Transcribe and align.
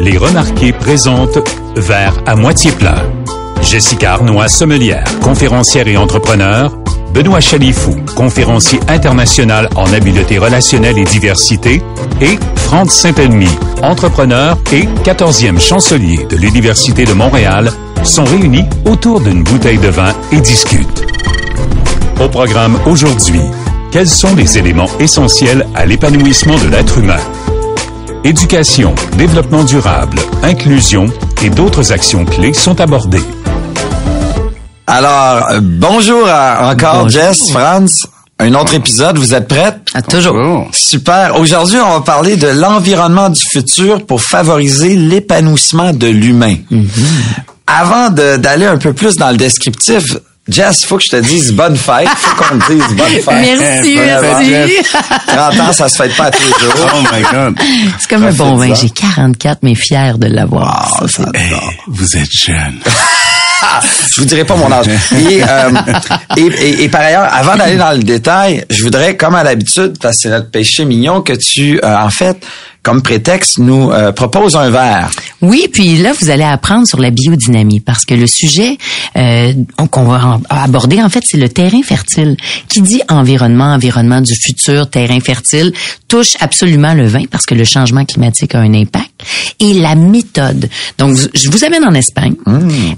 Les 0.00 0.16
Remarqués 0.16 0.72
présente 0.72 1.38
Vers 1.74 2.14
à 2.26 2.36
moitié 2.36 2.70
plein. 2.70 2.94
Jessica 3.62 4.12
Arnois, 4.12 4.48
sommelière, 4.48 5.04
conférencière 5.20 5.88
et 5.88 5.96
entrepreneur. 5.96 6.76
Benoît 7.12 7.40
Chalifou, 7.40 7.96
conférencier 8.14 8.78
international 8.86 9.68
en 9.74 9.92
habileté 9.92 10.38
relationnelle 10.38 10.98
et 10.98 11.04
diversité. 11.04 11.82
Et 12.20 12.38
Franck 12.56 12.92
Saint-Elmy, 12.92 13.48
entrepreneur 13.82 14.56
et 14.72 14.84
14e 15.02 15.58
chancelier 15.58 16.26
de 16.30 16.36
l'Université 16.36 17.04
de 17.04 17.12
Montréal, 17.12 17.72
sont 18.04 18.24
réunis 18.24 18.66
autour 18.84 19.20
d'une 19.20 19.42
bouteille 19.42 19.78
de 19.78 19.88
vin 19.88 20.14
et 20.30 20.40
discutent. 20.40 21.04
Au 22.22 22.28
programme 22.28 22.78
aujourd'hui, 22.86 23.40
quels 23.90 24.08
sont 24.08 24.36
les 24.36 24.58
éléments 24.58 24.90
essentiels 25.00 25.66
à 25.74 25.86
l'épanouissement 25.86 26.58
de 26.58 26.68
l'être 26.68 26.98
humain? 26.98 27.20
Éducation, 28.32 28.94
développement 29.16 29.64
durable, 29.64 30.18
inclusion 30.42 31.06
et 31.42 31.48
d'autres 31.48 31.92
actions 31.92 32.26
clés 32.26 32.52
sont 32.52 32.78
abordées. 32.78 33.22
Alors, 34.86 35.48
euh, 35.50 35.60
bonjour 35.62 36.28
à- 36.28 36.70
encore 36.70 37.08
Jess, 37.08 37.50
Franz. 37.50 38.06
Un 38.38 38.52
autre 38.52 38.74
épisode, 38.74 39.16
vous 39.16 39.32
êtes 39.32 39.48
prêtes? 39.48 39.78
Ah, 39.94 40.02
toujours. 40.02 40.68
Super. 40.72 41.40
Aujourd'hui, 41.40 41.78
on 41.82 41.90
va 41.94 42.00
parler 42.02 42.36
de 42.36 42.48
l'environnement 42.48 43.30
du 43.30 43.40
futur 43.40 44.04
pour 44.04 44.20
favoriser 44.20 44.94
l'épanouissement 44.94 45.94
de 45.94 46.08
l'humain. 46.08 46.56
Avant 47.66 48.10
de- 48.10 48.36
d'aller 48.36 48.66
un 48.66 48.76
peu 48.76 48.92
plus 48.92 49.16
dans 49.16 49.30
le 49.30 49.38
descriptif, 49.38 50.18
Jess, 50.48 50.84
faut 50.86 50.96
que 50.96 51.02
je 51.04 51.08
te 51.10 51.16
dise 51.16 51.52
bonne 51.52 51.76
fête. 51.76 52.08
Faut 52.16 52.36
qu'on 52.42 52.58
te 52.58 52.72
dise 52.72 52.96
bonne 52.96 53.06
fête. 53.08 53.58
Merci, 53.58 53.96
merci. 53.96 54.50
fête. 54.92 55.02
30 55.26 55.60
ans, 55.60 55.72
ça 55.72 55.88
se 55.88 55.96
fête 56.02 56.16
pas 56.16 56.24
à 56.26 56.30
tous 56.30 56.42
les 56.42 56.64
jours. 56.64 56.90
Oh 56.94 56.98
my 57.12 57.22
God. 57.22 57.58
C'est 57.98 58.08
comme 58.08 58.24
un 58.24 58.32
bon 58.32 58.58
fait 58.60 58.68
vin. 58.68 58.74
J'ai 58.74 58.90
44, 58.90 59.58
mais 59.62 59.74
fier 59.74 60.16
de 60.18 60.26
l'avoir. 60.28 60.98
Ah, 61.02 61.06
Ça, 61.08 61.24
Hey, 61.34 61.50
vous 61.86 62.16
êtes 62.16 62.30
jeune. 62.32 62.78
Je 64.14 64.20
vous 64.20 64.26
dirai 64.26 64.44
pas 64.44 64.54
mon 64.56 64.70
âge. 64.70 64.86
Et, 64.88 65.42
euh, 65.42 65.70
et, 66.36 66.42
et- 66.42 66.82
et 66.84 66.88
par 66.88 67.00
ailleurs, 67.00 67.28
avant 67.32 67.56
d'aller 67.56 67.76
dans 67.76 67.90
le 67.90 67.98
détail, 67.98 68.64
je 68.70 68.82
voudrais, 68.84 69.16
comme 69.16 69.34
à 69.34 69.42
l'habitude, 69.42 69.94
parce 70.00 70.16
que 70.16 70.22
c'est 70.22 70.28
notre 70.30 70.50
péché 70.50 70.84
mignon, 70.84 71.22
que 71.22 71.32
tu, 71.32 71.78
euh, 71.84 71.96
en 71.98 72.08
fait, 72.10 72.36
comme 72.88 73.02
prétexte, 73.02 73.58
nous 73.58 73.90
euh, 73.90 74.12
proposes 74.12 74.56
un 74.56 74.70
verre. 74.70 75.10
Oui, 75.42 75.68
puis 75.70 75.98
là, 75.98 76.14
vous 76.18 76.30
allez 76.30 76.42
apprendre 76.42 76.86
sur 76.86 76.98
la 76.98 77.10
biodynamie 77.10 77.80
parce 77.80 78.06
que 78.06 78.14
le 78.14 78.26
sujet 78.26 78.78
euh, 79.14 79.52
qu'on 79.90 80.04
va 80.04 80.40
aborder, 80.48 81.02
en 81.02 81.10
fait, 81.10 81.22
c'est 81.22 81.36
le 81.36 81.50
terrain 81.50 81.82
fertile. 81.82 82.38
Qui 82.66 82.80
dit 82.80 83.02
environnement, 83.10 83.74
environnement 83.74 84.22
du 84.22 84.32
futur, 84.34 84.88
terrain 84.88 85.20
fertile, 85.20 85.74
touche 86.08 86.38
absolument 86.40 86.94
le 86.94 87.06
vin 87.06 87.24
parce 87.30 87.44
que 87.44 87.54
le 87.54 87.64
changement 87.64 88.06
climatique 88.06 88.54
a 88.54 88.60
un 88.60 88.72
impact. 88.72 89.10
Et 89.60 89.74
la 89.74 89.94
méthode. 89.94 90.70
Donc, 90.96 91.18
je 91.34 91.50
vous 91.50 91.64
amène 91.64 91.84
en 91.84 91.92
Espagne 91.92 92.36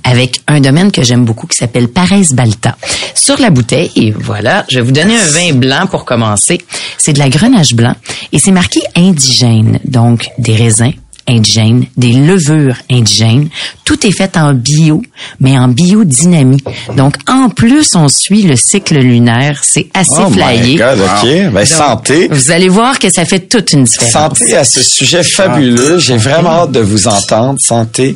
avec 0.05 0.41
un 0.47 0.61
domaine 0.61 0.93
que 0.93 1.03
j'aime 1.03 1.25
beaucoup 1.25 1.49
qui 1.49 1.57
s'appelle 1.57 1.89
Pares 1.89 2.33
Balta. 2.33 2.77
Sur 3.15 3.41
la 3.41 3.51
bouteille, 3.51 3.91
et 3.97 4.13
voilà, 4.13 4.65
je 4.71 4.77
vais 4.77 4.83
vous 4.83 4.93
donner 4.93 5.17
un 5.17 5.27
vin 5.27 5.53
blanc 5.55 5.87
pour 5.91 6.05
commencer. 6.05 6.61
C'est 6.97 7.13
de 7.13 7.19
la 7.19 7.29
grenache 7.29 7.75
blanc 7.75 7.95
et 8.33 8.39
c'est 8.39 8.53
marqué 8.53 8.81
indigène, 8.95 9.80
donc 9.85 10.29
des 10.39 10.55
raisins 10.55 10.93
indigènes, 11.31 11.87
des 11.97 12.13
levures 12.13 12.77
indigènes. 12.91 13.49
Tout 13.85 14.07
est 14.07 14.13
fait 14.13 14.37
en 14.37 14.53
bio, 14.55 15.03
mais 15.41 15.59
en 15.59 15.69
biodynamie. 15.69 16.63
Donc, 16.97 17.15
en 17.29 17.49
plus, 17.49 17.95
on 17.95 18.09
suit 18.09 18.43
le 18.43 18.57
cycle 18.57 18.99
lunaire. 18.99 19.61
C'est 19.65 19.89
assez 19.95 20.11
Oh 20.19 20.29
my 20.31 20.35
flyé. 20.59 20.77
God, 20.77 20.99
OK. 21.01 21.25
Ben, 21.25 21.53
Donc, 21.53 21.67
santé. 21.67 22.29
Vous 22.31 22.51
allez 22.51 22.69
voir 22.69 22.99
que 22.99 23.11
ça 23.11 23.25
fait 23.25 23.41
toute 23.49 23.73
une 23.73 23.85
différence. 23.85 24.13
Santé 24.39 24.57
à 24.57 24.65
ce 24.65 24.83
sujet 24.83 25.23
fabuleux. 25.23 25.99
J'ai 25.99 26.17
vraiment 26.17 26.51
hâte 26.63 26.73
de 26.73 26.81
vous 26.81 27.09
entendre. 27.09 27.59
Santé. 27.61 28.15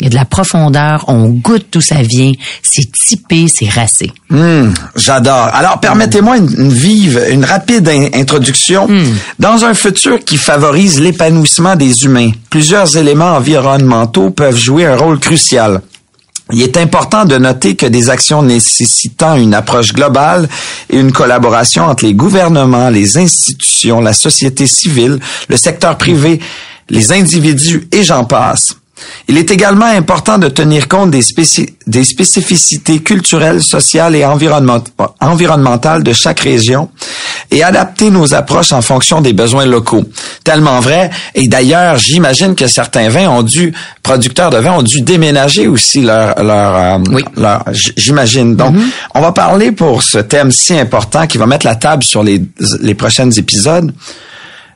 Il 0.00 0.04
y 0.04 0.06
a 0.06 0.10
de 0.10 0.14
la 0.16 0.24
profondeur, 0.24 1.04
on 1.08 1.28
goûte 1.28 1.66
d'où 1.72 1.80
ça 1.80 2.02
vient. 2.02 2.32
C'est 2.62 2.90
typé, 2.90 3.46
c'est 3.48 3.68
racé. 3.68 4.10
Hum, 4.30 4.74
J'adore. 4.96 5.50
Alors, 5.52 5.78
permettez-moi 5.80 6.38
une, 6.38 6.50
une 6.58 6.72
vive, 6.72 7.22
une 7.30 7.44
rapide 7.44 7.88
in- 7.88 8.08
introduction. 8.14 8.88
Dans 9.38 9.64
un 9.64 9.74
futur 9.74 10.18
qui 10.24 10.36
favorise 10.36 10.98
l'épanouissement 11.00 11.76
des 11.76 12.04
humains, 12.04 12.17
plusieurs 12.50 12.96
éléments 12.96 13.36
environnementaux 13.36 14.30
peuvent 14.30 14.56
jouer 14.56 14.86
un 14.86 14.96
rôle 14.96 15.18
crucial. 15.18 15.82
Il 16.50 16.62
est 16.62 16.78
important 16.78 17.26
de 17.26 17.36
noter 17.36 17.76
que 17.76 17.84
des 17.84 18.08
actions 18.08 18.42
nécessitant 18.42 19.36
une 19.36 19.52
approche 19.52 19.92
globale 19.92 20.48
et 20.88 20.98
une 20.98 21.12
collaboration 21.12 21.84
entre 21.84 22.04
les 22.04 22.14
gouvernements, 22.14 22.88
les 22.88 23.18
institutions, 23.18 24.00
la 24.00 24.14
société 24.14 24.66
civile, 24.66 25.20
le 25.48 25.56
secteur 25.58 25.98
privé, 25.98 26.40
les 26.88 27.12
individus 27.12 27.86
et 27.92 28.02
j'en 28.02 28.24
passe. 28.24 28.74
Il 29.28 29.36
est 29.36 29.50
également 29.50 29.86
important 29.86 30.38
de 30.38 30.48
tenir 30.48 30.88
compte 30.88 31.10
des, 31.10 31.22
spéci- 31.22 31.74
des 31.86 32.04
spécificités 32.04 33.00
culturelles, 33.00 33.62
sociales 33.62 34.14
et 34.16 34.24
environnement- 34.24 34.82
environnementales 35.20 36.02
de 36.02 36.12
chaque 36.12 36.40
région 36.40 36.90
et 37.50 37.62
adapter 37.62 38.10
nos 38.10 38.34
approches 38.34 38.72
en 38.72 38.82
fonction 38.82 39.20
des 39.20 39.32
besoins 39.32 39.66
locaux. 39.66 40.04
Tellement 40.44 40.80
vrai. 40.80 41.10
Et 41.34 41.48
d'ailleurs, 41.48 41.96
j'imagine 41.98 42.54
que 42.54 42.66
certains 42.66 43.08
vins 43.08 43.28
ont 43.28 43.42
dû, 43.42 43.72
producteurs 44.02 44.50
de 44.50 44.58
vins 44.58 44.72
ont 44.78 44.82
dû 44.82 45.00
déménager 45.02 45.66
aussi 45.66 46.00
leur, 46.02 46.42
leur, 46.42 46.74
euh, 46.76 46.98
Oui. 47.10 47.24
leur- 47.36 47.64
j'imagine. 47.96 48.56
Donc, 48.56 48.74
on 49.14 49.20
va 49.20 49.32
parler 49.32 49.72
pour 49.72 50.02
ce 50.02 50.18
thème 50.18 50.50
si 50.52 50.78
important 50.78 51.26
qui 51.26 51.38
va 51.38 51.46
mettre 51.46 51.66
la 51.66 51.76
table 51.76 52.02
sur 52.04 52.22
les, 52.22 52.42
les 52.80 52.94
prochains 52.94 53.30
épisodes 53.30 53.92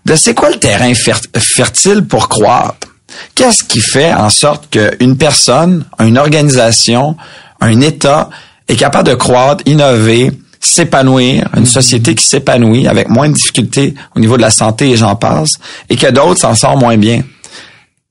de 0.05 0.17
c'est 0.17 0.35
quoi 0.35 0.51
le 0.51 0.57
terrain 0.57 0.93
fer- 0.95 1.21
fertile 1.39 2.05
pour 2.05 2.29
croître? 2.29 2.89
Qu'est-ce 3.35 3.65
qui 3.65 3.81
fait 3.81 4.13
en 4.13 4.31
sorte 4.31 4.69
qu'une 4.71 5.17
personne, 5.17 5.85
une 5.99 6.19
organisation, 6.19 7.17
un 7.61 7.81
État 7.81 8.31
est 8.69 8.77
capable 8.77 9.09
de 9.09 9.15
croître, 9.15 9.63
innover, 9.67 10.33
s'épanouir, 10.61 11.49
une 11.57 11.67
société 11.67 12.15
qui 12.15 12.25
s'épanouit 12.25 12.87
avec 12.87 13.09
moins 13.09 13.29
de 13.29 13.35
difficultés 13.35 13.95
au 14.15 14.21
niveau 14.21 14.37
de 14.37 14.43
la 14.43 14.51
santé 14.51 14.91
et 14.91 14.97
j'en 14.97 15.17
passe, 15.17 15.55
et 15.89 15.97
que 15.97 16.07
d'autres 16.07 16.41
s'en 16.41 16.55
sortent 16.55 16.79
moins 16.79 16.97
bien? 16.97 17.23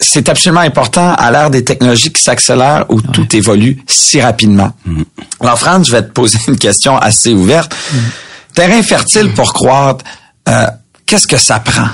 C'est 0.03 0.29
absolument 0.29 0.61
important 0.61 1.13
à 1.13 1.31
l'ère 1.31 1.51
des 1.51 1.63
technologies 1.63 2.11
qui 2.11 2.22
s'accélèrent 2.22 2.85
où 2.90 3.01
tout 3.01 3.35
évolue 3.35 3.84
si 3.85 4.19
rapidement. 4.19 4.72
Alors, 5.40 5.59
Franz, 5.59 5.88
je 5.88 5.91
vais 5.91 6.01
te 6.01 6.11
poser 6.11 6.40
une 6.47 6.57
question 6.57 6.97
assez 6.97 7.34
ouverte. 7.34 7.75
Terrain 8.56 8.81
fertile 8.81 9.31
pour 9.34 9.53
croître, 9.53 10.03
euh, 10.50 10.66
qu'est-ce 11.06 11.28
que 11.28 11.38
ça 11.38 11.59
prend? 11.59 11.88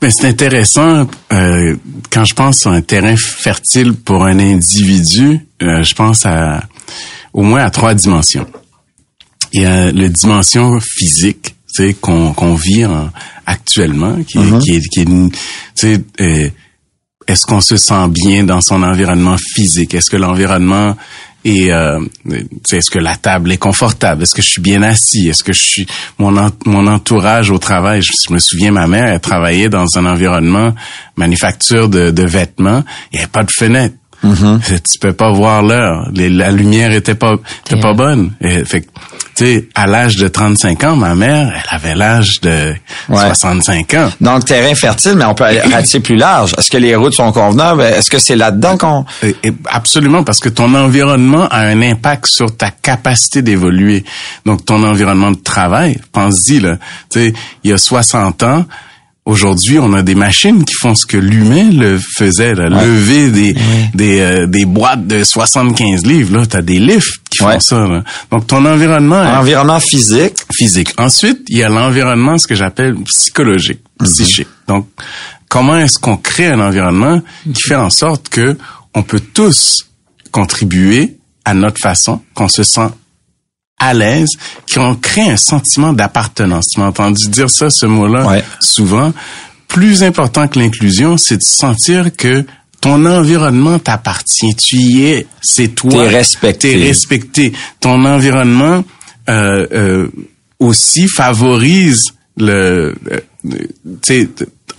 Mais 0.00 0.10
c'est 0.10 0.26
intéressant 0.28 1.08
euh, 1.32 1.76
quand 2.10 2.24
je 2.24 2.34
pense 2.34 2.66
à 2.66 2.70
un 2.70 2.80
terrain 2.82 3.16
fertile 3.16 3.94
pour 3.94 4.24
un 4.24 4.38
individu, 4.38 5.40
euh, 5.62 5.82
je 5.82 5.94
pense 5.94 6.24
à 6.24 6.62
au 7.32 7.42
moins 7.42 7.62
à 7.64 7.70
trois 7.70 7.94
dimensions. 7.94 8.46
Il 9.52 9.62
y 9.62 9.64
a 9.64 9.90
la 9.90 10.08
dimension 10.08 10.78
physique, 10.80 11.54
tu 11.74 11.84
sais, 11.88 11.94
qu'on 11.94 12.32
qu'on 12.32 12.54
vit 12.54 12.84
en- 12.86 13.10
actuellement, 13.46 14.16
qui, 14.22 14.38
est- 14.38 14.42
qui 14.60 14.74
est, 14.76 14.80
qui 14.88 15.00
est, 15.00 15.04
tu 15.04 15.30
sais, 15.74 16.00
euh, 16.20 16.48
est-ce 17.26 17.44
qu'on 17.46 17.60
se 17.60 17.76
sent 17.76 18.08
bien 18.08 18.44
dans 18.44 18.60
son 18.60 18.82
environnement 18.82 19.36
physique? 19.38 19.94
Est-ce 19.94 20.10
que 20.10 20.16
l'environnement 20.16 20.96
est, 21.44 21.70
euh, 21.72 22.00
est-ce 22.72 22.90
que 22.90 22.98
la 22.98 23.16
table 23.16 23.52
est 23.52 23.58
confortable? 23.58 24.22
Est-ce 24.22 24.34
que 24.34 24.42
je 24.42 24.48
suis 24.48 24.60
bien 24.60 24.82
assis? 24.82 25.28
Est-ce 25.28 25.44
que 25.44 25.52
je 25.52 25.62
suis 25.62 25.86
mon 26.18 26.32
mon 26.66 26.86
entourage 26.86 27.50
au 27.50 27.58
travail? 27.58 28.02
Je, 28.02 28.12
je 28.26 28.32
me 28.32 28.38
souviens, 28.38 28.72
ma 28.72 28.86
mère, 28.86 29.06
elle 29.06 29.20
travaillait 29.20 29.68
dans 29.68 29.86
un 29.96 30.06
environnement 30.06 30.74
manufacture 31.16 31.88
de, 31.88 32.10
de 32.10 32.22
vêtements. 32.24 32.84
Il 33.12 33.16
n'y 33.16 33.20
avait 33.20 33.30
pas 33.30 33.44
de 33.44 33.52
fenêtre. 33.52 33.94
Tu 34.34 34.98
peux 34.98 35.12
pas 35.12 35.30
voir 35.32 35.62
l'heure. 35.62 36.08
La 36.14 36.50
lumière 36.50 36.92
était 36.92 37.14
pas 37.14 37.36
était 37.66 37.80
pas 37.80 37.94
bonne. 37.94 38.32
Et, 38.40 38.64
fait 38.64 38.82
que, 38.82 38.86
tu 39.36 39.44
sais, 39.44 39.68
à 39.74 39.86
l'âge 39.86 40.16
de 40.16 40.28
35 40.28 40.84
ans, 40.84 40.96
ma 40.96 41.14
mère, 41.14 41.52
elle 41.54 41.76
avait 41.76 41.94
l'âge 41.94 42.40
de 42.40 42.74
Ouais. 43.08 43.24
65 43.26 43.94
ans. 43.94 44.10
Donc, 44.20 44.44
terrain 44.44 44.74
fertile, 44.74 45.14
mais 45.16 45.24
on 45.24 45.34
peut 45.34 45.44
aller 45.44 45.60
plus 46.02 46.16
large. 46.16 46.54
Est-ce 46.58 46.70
que 46.70 46.76
les 46.76 46.94
routes 46.94 47.14
sont 47.14 47.32
convenables? 47.32 47.82
Est-ce 47.82 48.10
que 48.10 48.18
c'est 48.18 48.36
là-dedans 48.36 48.76
qu'on... 48.76 49.04
Absolument, 49.70 50.24
parce 50.24 50.40
que 50.40 50.48
ton 50.48 50.74
environnement 50.74 51.46
a 51.48 51.60
un 51.60 51.80
impact 51.82 52.26
sur 52.26 52.56
ta 52.56 52.70
capacité 52.70 53.42
d'évoluer. 53.42 54.04
Donc, 54.44 54.64
ton 54.64 54.82
environnement 54.82 55.30
de 55.30 55.38
travail, 55.42 55.98
pense-y, 56.12 56.60
là, 56.60 56.76
tu 57.10 57.20
sais, 57.20 57.32
il 57.64 57.70
y 57.70 57.72
a 57.72 57.78
60 57.78 58.42
ans, 58.42 58.64
aujourd'hui, 59.28 59.78
on 59.78 59.92
a 59.92 60.02
des 60.02 60.14
machines 60.14 60.64
qui 60.64 60.74
font 60.74 60.94
ce 60.94 61.04
que 61.06 61.18
l'humain 61.18 61.70
le 61.70 61.98
faisait, 62.16 62.54
là, 62.54 62.68
lever 62.70 63.30
des, 63.30 63.54
des, 63.94 64.20
euh, 64.20 64.46
des 64.46 64.64
boîtes 64.64 65.06
de 65.06 65.22
75 65.22 66.04
livres, 66.06 66.38
là, 66.38 66.46
t'as 66.46 66.62
des 66.62 66.78
lifts 66.78 67.20
qui 67.30 67.44
Ouais. 67.44 67.54
font 67.54 67.60
ça, 67.60 67.86
là. 67.86 68.02
Donc, 68.32 68.46
ton 68.46 68.64
environnement... 68.64 69.20
Environnement 69.20 69.80
physique. 69.80 70.34
physique. 70.52 70.94
Ensuite, 70.98 71.40
il 71.48 71.58
y 71.58 71.62
a 71.62 71.68
l'environnement, 71.68 72.38
ce 72.38 72.46
que 72.46 72.54
j'appelle 72.54 72.96
psychologique, 73.04 73.80
psychique. 74.02 74.48
Donc, 74.66 74.88
comment 75.48 75.76
est-ce 75.76 75.98
qu'on 75.98 76.16
crée 76.16 76.46
un 76.48 76.60
environnement 76.60 77.20
qui 77.54 77.62
fait 77.62 77.76
en 77.76 77.90
sorte 77.90 78.28
que 78.30 78.56
on 78.94 79.02
peut 79.02 79.20
tous 79.20 79.86
contribuer 80.32 81.18
à 81.44 81.54
notre 81.54 81.80
façon, 81.80 82.20
qu'on 82.34 82.48
se 82.48 82.62
sent 82.62 82.88
à 83.78 83.94
l'aise, 83.94 84.28
qu'on 84.72 84.94
crée 84.96 85.30
un 85.30 85.36
sentiment 85.36 85.92
d'appartenance. 85.92 86.66
Tu 86.74 86.80
m'as 86.80 86.86
entendu 86.88 87.28
dire 87.28 87.48
ça, 87.50 87.70
ce 87.70 87.86
mot-là, 87.86 88.26
Ouais. 88.26 88.44
souvent. 88.60 89.12
plus 89.68 90.02
important 90.02 90.48
que 90.48 90.58
l'inclusion, 90.58 91.18
c'est 91.18 91.36
de 91.36 91.42
sentir 91.42 92.16
que 92.16 92.44
ton 92.80 93.04
environnement 93.04 93.78
t'appartient. 93.78 94.54
Tu 94.56 94.76
y 94.76 95.04
es, 95.04 95.26
c'est 95.42 95.68
toi. 95.74 95.90
T'es 95.90 96.08
respecté. 96.08 96.72
T'es 96.72 96.84
respecté. 96.86 97.52
Ton 97.78 98.04
environnement 98.06 98.82
euh, 99.28 99.66
euh, 99.72 100.08
aussi 100.58 101.06
favorise 101.06 102.04
le, 102.38 102.94
euh, 103.12 104.26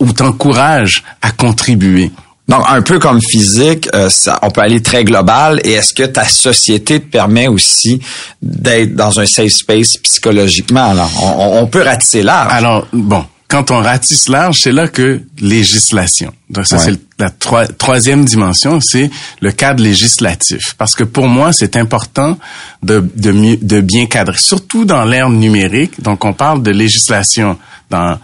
ou 0.00 0.12
t'encourage 0.12 1.04
à 1.22 1.30
contribuer. 1.30 2.10
Donc, 2.50 2.64
un 2.68 2.82
peu 2.82 2.98
comme 2.98 3.20
physique, 3.22 3.88
euh, 3.94 4.10
ça, 4.10 4.40
on 4.42 4.50
peut 4.50 4.60
aller 4.60 4.82
très 4.82 5.04
global. 5.04 5.60
Et 5.64 5.72
est-ce 5.72 5.94
que 5.94 6.02
ta 6.02 6.24
société 6.24 6.98
te 7.00 7.06
permet 7.06 7.46
aussi 7.46 8.00
d'être 8.42 8.96
dans 8.96 9.20
un 9.20 9.26
safe 9.26 9.52
space 9.52 9.96
psychologiquement? 9.98 10.90
Alors, 10.90 11.10
on, 11.22 11.60
on 11.62 11.66
peut 11.68 11.82
ratisser 11.82 12.22
large. 12.24 12.52
Alors, 12.52 12.88
bon, 12.92 13.24
quand 13.46 13.70
on 13.70 13.78
ratisse 13.78 14.28
large, 14.28 14.58
c'est 14.62 14.72
là 14.72 14.88
que 14.88 15.22
législation. 15.40 16.32
Donc 16.48 16.66
ça, 16.66 16.78
c'est 16.78 16.98
la 17.20 17.30
troisième 17.30 18.24
dimension, 18.24 18.80
c'est 18.80 19.10
le 19.40 19.52
cadre 19.52 19.82
législatif. 19.82 20.74
Parce 20.76 20.96
que 20.96 21.04
pour 21.04 21.28
moi, 21.28 21.52
c'est 21.52 21.76
important 21.76 22.36
de, 22.82 23.08
de, 23.14 23.58
de 23.62 23.80
bien 23.80 24.06
cadrer, 24.06 24.38
surtout 24.38 24.84
dans 24.84 25.04
l'ère 25.04 25.30
numérique. 25.30 26.02
Donc, 26.02 26.24
on 26.24 26.32
parle 26.32 26.62
de 26.62 26.72
législation 26.72 27.56
dans 27.90 28.18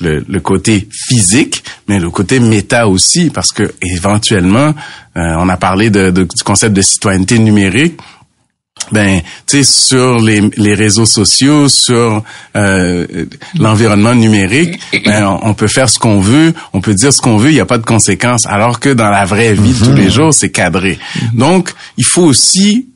le, 0.00 0.24
le, 0.28 0.40
côté 0.40 0.88
physique, 0.92 1.64
mais 1.88 1.98
le 1.98 2.10
côté 2.10 2.40
méta 2.40 2.88
aussi, 2.88 3.30
parce 3.30 3.52
que 3.52 3.74
éventuellement, 3.82 4.74
euh, 5.16 5.34
on 5.38 5.48
a 5.48 5.56
parlé 5.56 5.90
de, 5.90 6.10
de, 6.10 6.22
du 6.22 6.42
concept 6.44 6.74
de 6.74 6.82
citoyenneté 6.82 7.38
numérique. 7.38 7.98
Ben, 8.92 9.20
tu 9.46 9.58
sais, 9.58 9.64
sur 9.64 10.18
les, 10.20 10.40
les, 10.56 10.74
réseaux 10.74 11.04
sociaux, 11.04 11.68
sur 11.68 12.22
euh, 12.56 13.26
l'environnement 13.58 14.14
numérique, 14.14 14.78
ben, 15.04 15.38
on, 15.42 15.52
peut 15.52 15.66
faire 15.66 15.90
ce 15.90 15.98
qu'on 15.98 16.20
veut, 16.20 16.54
on 16.72 16.80
peut 16.80 16.94
dire 16.94 17.12
ce 17.12 17.20
qu'on 17.20 17.36
veut, 17.38 17.50
il 17.50 17.54
n'y 17.54 17.60
a 17.60 17.66
pas 17.66 17.78
de 17.78 17.84
conséquences. 17.84 18.46
Alors 18.46 18.78
que 18.78 18.90
dans 18.90 19.10
la 19.10 19.24
vraie 19.24 19.52
vie 19.52 19.72
de 19.72 19.84
tous 19.84 19.92
les 19.92 20.04
mhm. 20.04 20.10
jours, 20.10 20.34
c'est 20.34 20.50
cadré. 20.50 20.98
Donc, 21.34 21.74
il 21.96 22.04
faut 22.04 22.22
aussi 22.22 22.86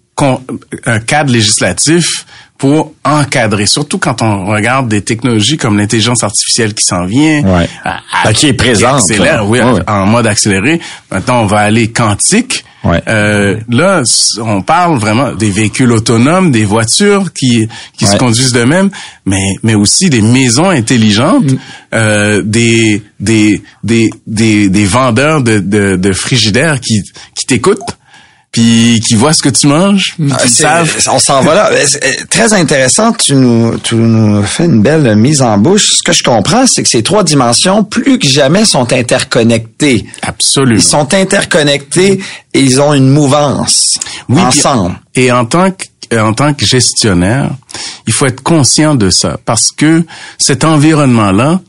un 0.87 1.01
cadre 1.01 1.33
législatif 1.33 2.27
pour 2.63 2.93
encadrer, 3.03 3.67
surtout 3.67 3.99
quand 3.99 4.23
on 4.23 4.47
regarde 4.47 4.87
des 4.87 5.03
technologies 5.03 5.57
comme 5.57 5.79
l'intelligence 5.79 6.23
artificielle 6.23 6.75
qui 6.75 6.85
s'en 6.85 7.07
vient, 7.07 7.43
ouais. 7.43 7.69
Ben, 8.23 8.33
qui 8.33 8.47
est 8.47 8.53
présente, 8.53 9.03
oui, 9.47 9.59
en 9.89 10.07
mode 10.07 10.29
accéléré. 10.29 10.81
Maintenant, 11.11 11.43
on 11.43 11.47
va 11.47 11.59
aller 11.59 11.91
quantique. 11.91 12.65
Euh, 13.09 13.59
là, 13.69 14.05
on 14.39 14.63
parle 14.63 14.97
vraiment 14.97 15.33
des 15.33 15.51
véhicules 15.51 15.91
autonomes, 15.91 16.53
des 16.53 16.65
voitures 16.65 17.33
qui 17.33 17.67
qui 17.99 18.07
se 18.07 18.17
conduisent 18.17 18.53
d'eux-mêmes, 18.53 18.91
mais 19.27 19.57
mais 19.65 19.75
aussi 19.75 20.09
des 20.09 20.23
maisons 20.23 20.71
intelligentes, 20.71 21.51
mm. 21.51 21.59
euh, 21.95 22.43
des, 22.45 23.03
des 23.19 23.61
des 23.83 24.09
des 24.29 24.69
des 24.69 24.85
vendeurs 24.85 25.43
de 25.43 25.59
de, 25.59 25.97
de 25.97 26.13
frigidaires 26.13 26.81
qui 26.81 27.03
qui 27.35 27.45
t'écoutent 27.45 27.99
puis 28.53 29.01
qui 29.01 29.15
voient 29.15 29.33
ce 29.33 29.43
que 29.43 29.49
tu 29.49 29.67
manges, 29.67 30.15
ah, 30.31 30.47
savent. 30.47 31.09
On 31.11 31.19
s'en 31.19 31.41
va 31.41 31.55
là. 31.55 31.71
Très 32.29 32.53
intéressant, 32.53 33.13
tu 33.13 33.35
nous, 33.35 33.79
tu 33.79 33.95
nous 33.95 34.43
fais 34.43 34.67
une 34.67 34.83
belle 34.83 35.17
mise 35.17 35.41
en 35.41 35.57
bouche. 35.57 35.95
Ce 35.95 36.03
que 36.03 36.13
je 36.13 36.23
comprends, 36.23 36.67
c'est 36.67 36.83
que 36.83 36.89
ces 36.89 37.03
trois 37.03 37.25
dimensions, 37.25 37.83
plus 37.83 38.19
que 38.19 38.29
jamais, 38.29 38.67
sont 38.67 38.93
interconnectées. 38.93 40.05
Absolument. 40.21 40.79
Ils 40.79 40.83
sont 40.83 41.15
interconnectés 41.15 42.21
et 42.53 42.61
ils 42.61 42.79
ont 42.83 42.93
une 42.93 43.09
mouvance 43.09 43.99
ensemble. 44.29 45.01
et 45.15 45.33
en 45.33 45.47
tant 45.47 45.71
que 45.71 45.87
en 46.15 46.35
tant 46.35 46.53
que 46.53 46.67
gestionnaire, 46.67 47.53
il 48.07 48.13
faut 48.13 48.27
être 48.27 48.43
conscient 48.43 48.95
de 48.95 49.09
ça 49.09 49.39
parce 49.47 49.71
que 49.75 50.05
cet 50.37 50.63
environnement-là, 50.63 51.61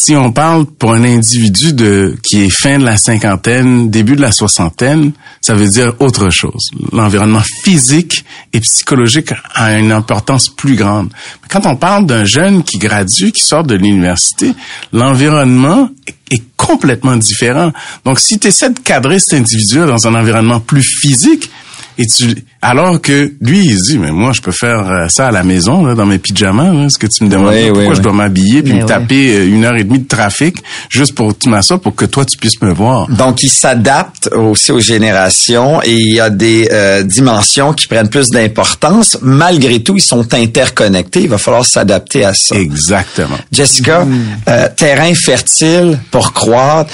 si 0.00 0.14
on 0.14 0.30
parle 0.30 0.64
pour 0.64 0.92
un 0.92 1.02
individu 1.02 1.72
de 1.72 2.16
qui 2.22 2.44
est 2.44 2.50
fin 2.50 2.78
de 2.78 2.84
la 2.84 2.96
cinquantaine, 2.96 3.90
début 3.90 4.14
de 4.14 4.20
la 4.20 4.30
soixantaine, 4.30 5.10
ça 5.40 5.54
veut 5.54 5.68
dire 5.68 5.92
autre 5.98 6.30
chose. 6.30 6.70
L'environnement 6.92 7.42
physique 7.64 8.24
et 8.52 8.60
psychologique 8.60 9.32
a 9.54 9.76
une 9.76 9.90
importance 9.90 10.50
plus 10.50 10.76
grande. 10.76 11.08
Mais 11.42 11.48
quand 11.50 11.66
on 11.66 11.74
parle 11.74 12.06
d'un 12.06 12.24
jeune 12.24 12.62
qui 12.62 12.78
gradue, 12.78 13.32
qui 13.32 13.42
sort 13.42 13.64
de 13.64 13.74
l'université, 13.74 14.54
l'environnement 14.92 15.90
est 16.30 16.44
complètement 16.56 17.16
différent. 17.16 17.72
Donc, 18.04 18.20
si 18.20 18.38
tu 18.38 18.46
essaies 18.46 18.70
de 18.70 18.78
cadrer 18.78 19.18
cet 19.18 19.40
individu 19.40 19.78
dans 19.78 20.06
un 20.06 20.14
environnement 20.14 20.60
plus 20.60 20.84
physique, 20.84 21.50
et 21.98 22.06
tu, 22.06 22.44
alors 22.60 23.00
que 23.00 23.32
lui, 23.40 23.64
il 23.64 23.80
dit, 23.80 23.98
mais 23.98 24.10
moi, 24.10 24.32
je 24.34 24.40
peux 24.40 24.52
faire 24.52 24.90
euh, 24.90 25.08
ça 25.08 25.28
à 25.28 25.30
la 25.30 25.44
maison, 25.44 25.86
là, 25.86 25.94
dans 25.94 26.06
mes 26.06 26.18
pyjamas. 26.18 26.72
Là, 26.72 26.88
ce 26.88 26.98
que 26.98 27.06
tu 27.06 27.24
me 27.24 27.30
demandes, 27.30 27.54
pourquoi 27.72 27.94
je 27.94 28.00
dois 28.00 28.12
m'habiller 28.12 28.62
puis 28.62 28.74
me 28.74 28.84
taper 28.84 29.36
euh, 29.36 29.46
une 29.46 29.64
heure 29.64 29.76
et 29.76 29.84
demie 29.84 30.00
de 30.00 30.08
trafic 30.08 30.56
juste 30.90 31.14
pour 31.14 31.38
tu 31.38 31.48
m'assois 31.48 31.80
pour 31.80 31.94
que 31.94 32.04
toi 32.04 32.24
tu 32.24 32.36
puisses 32.36 32.60
me 32.60 32.72
voir? 32.72 33.08
Donc, 33.10 33.44
il 33.44 33.48
s'adapte 33.50 34.28
aussi 34.34 34.72
aux 34.72 34.80
générations 34.80 35.80
et 35.82 35.92
il 35.92 36.14
y 36.14 36.20
a 36.20 36.30
des 36.30 36.68
euh, 36.72 37.04
dimensions 37.04 37.72
qui 37.72 37.86
prennent 37.86 38.10
plus 38.10 38.28
d'importance. 38.30 39.18
Malgré 39.22 39.80
tout, 39.80 39.96
ils 39.96 40.02
sont 40.02 40.34
interconnectés. 40.34 41.20
Il 41.20 41.28
va 41.28 41.38
falloir 41.38 41.64
s'adapter 41.64 42.24
à 42.24 42.34
ça. 42.34 42.56
Exactement. 42.56 43.38
Jessica, 43.52 44.04
mm. 44.04 44.74
terrain 44.76 45.14
fertile 45.14 45.98
pour 46.10 46.32
croître 46.32 46.92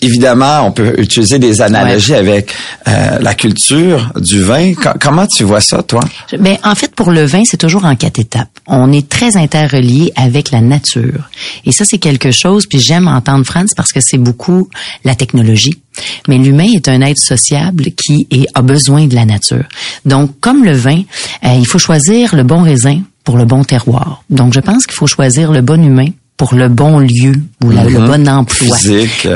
évidemment, 0.00 0.62
on 0.66 0.72
peut 0.72 0.94
utiliser 0.98 1.38
des 1.38 1.62
analogies 1.62 2.14
avec 2.14 2.52
euh, 2.88 3.18
la 3.20 3.34
culture 3.34 4.12
du 4.16 4.42
vin. 4.42 4.72
comment 5.00 5.26
tu 5.26 5.44
vois 5.44 5.60
ça, 5.60 5.82
toi? 5.82 6.00
Ben, 6.38 6.58
en 6.64 6.74
fait, 6.74 6.94
pour 6.94 7.10
le 7.10 7.24
vin, 7.24 7.42
c'est 7.44 7.56
toujours 7.56 7.84
en 7.84 7.96
quatre 7.96 8.18
étapes. 8.18 8.50
On 8.66 8.92
est 8.92 9.08
très 9.08 9.36
interrelié 9.36 10.12
avec 10.16 10.50
la 10.50 10.60
nature. 10.60 11.28
Et 11.64 11.72
ça, 11.72 11.84
c'est 11.84 11.98
quelque 11.98 12.30
chose, 12.30 12.66
puis 12.66 12.80
j'aime 12.80 13.08
entendre 13.08 13.44
Franz 13.44 13.74
parce 13.76 13.92
que 13.92 14.00
c'est 14.00 14.18
beaucoup 14.18 14.68
la 15.04 15.14
technologie. 15.14 15.80
Mais 16.28 16.38
l'humain 16.38 16.68
est 16.74 16.88
un 16.88 17.00
être 17.00 17.18
sociable 17.18 17.84
qui 17.96 18.26
est, 18.30 18.46
a 18.54 18.62
besoin 18.62 19.06
de 19.06 19.14
la 19.14 19.24
nature. 19.24 19.64
Donc, 20.04 20.38
comme 20.40 20.64
le 20.64 20.72
vin, 20.72 21.02
euh, 21.44 21.54
il 21.58 21.66
faut 21.66 21.78
choisir 21.78 22.34
le 22.34 22.42
bon 22.42 22.62
raisin 22.62 23.00
pour 23.24 23.36
le 23.38 23.44
bon 23.44 23.64
terroir. 23.64 24.22
Donc, 24.30 24.52
je 24.52 24.60
pense 24.60 24.86
qu'il 24.86 24.94
faut 24.94 25.06
choisir 25.06 25.52
le 25.52 25.62
bon 25.62 25.82
humain 25.82 26.08
pour 26.36 26.54
le 26.54 26.68
bon 26.68 26.98
lieu 26.98 27.34
ou 27.64 27.70
le 27.70 27.98
mhm. 27.98 28.06
bon 28.06 28.28
emploi. 28.28 28.76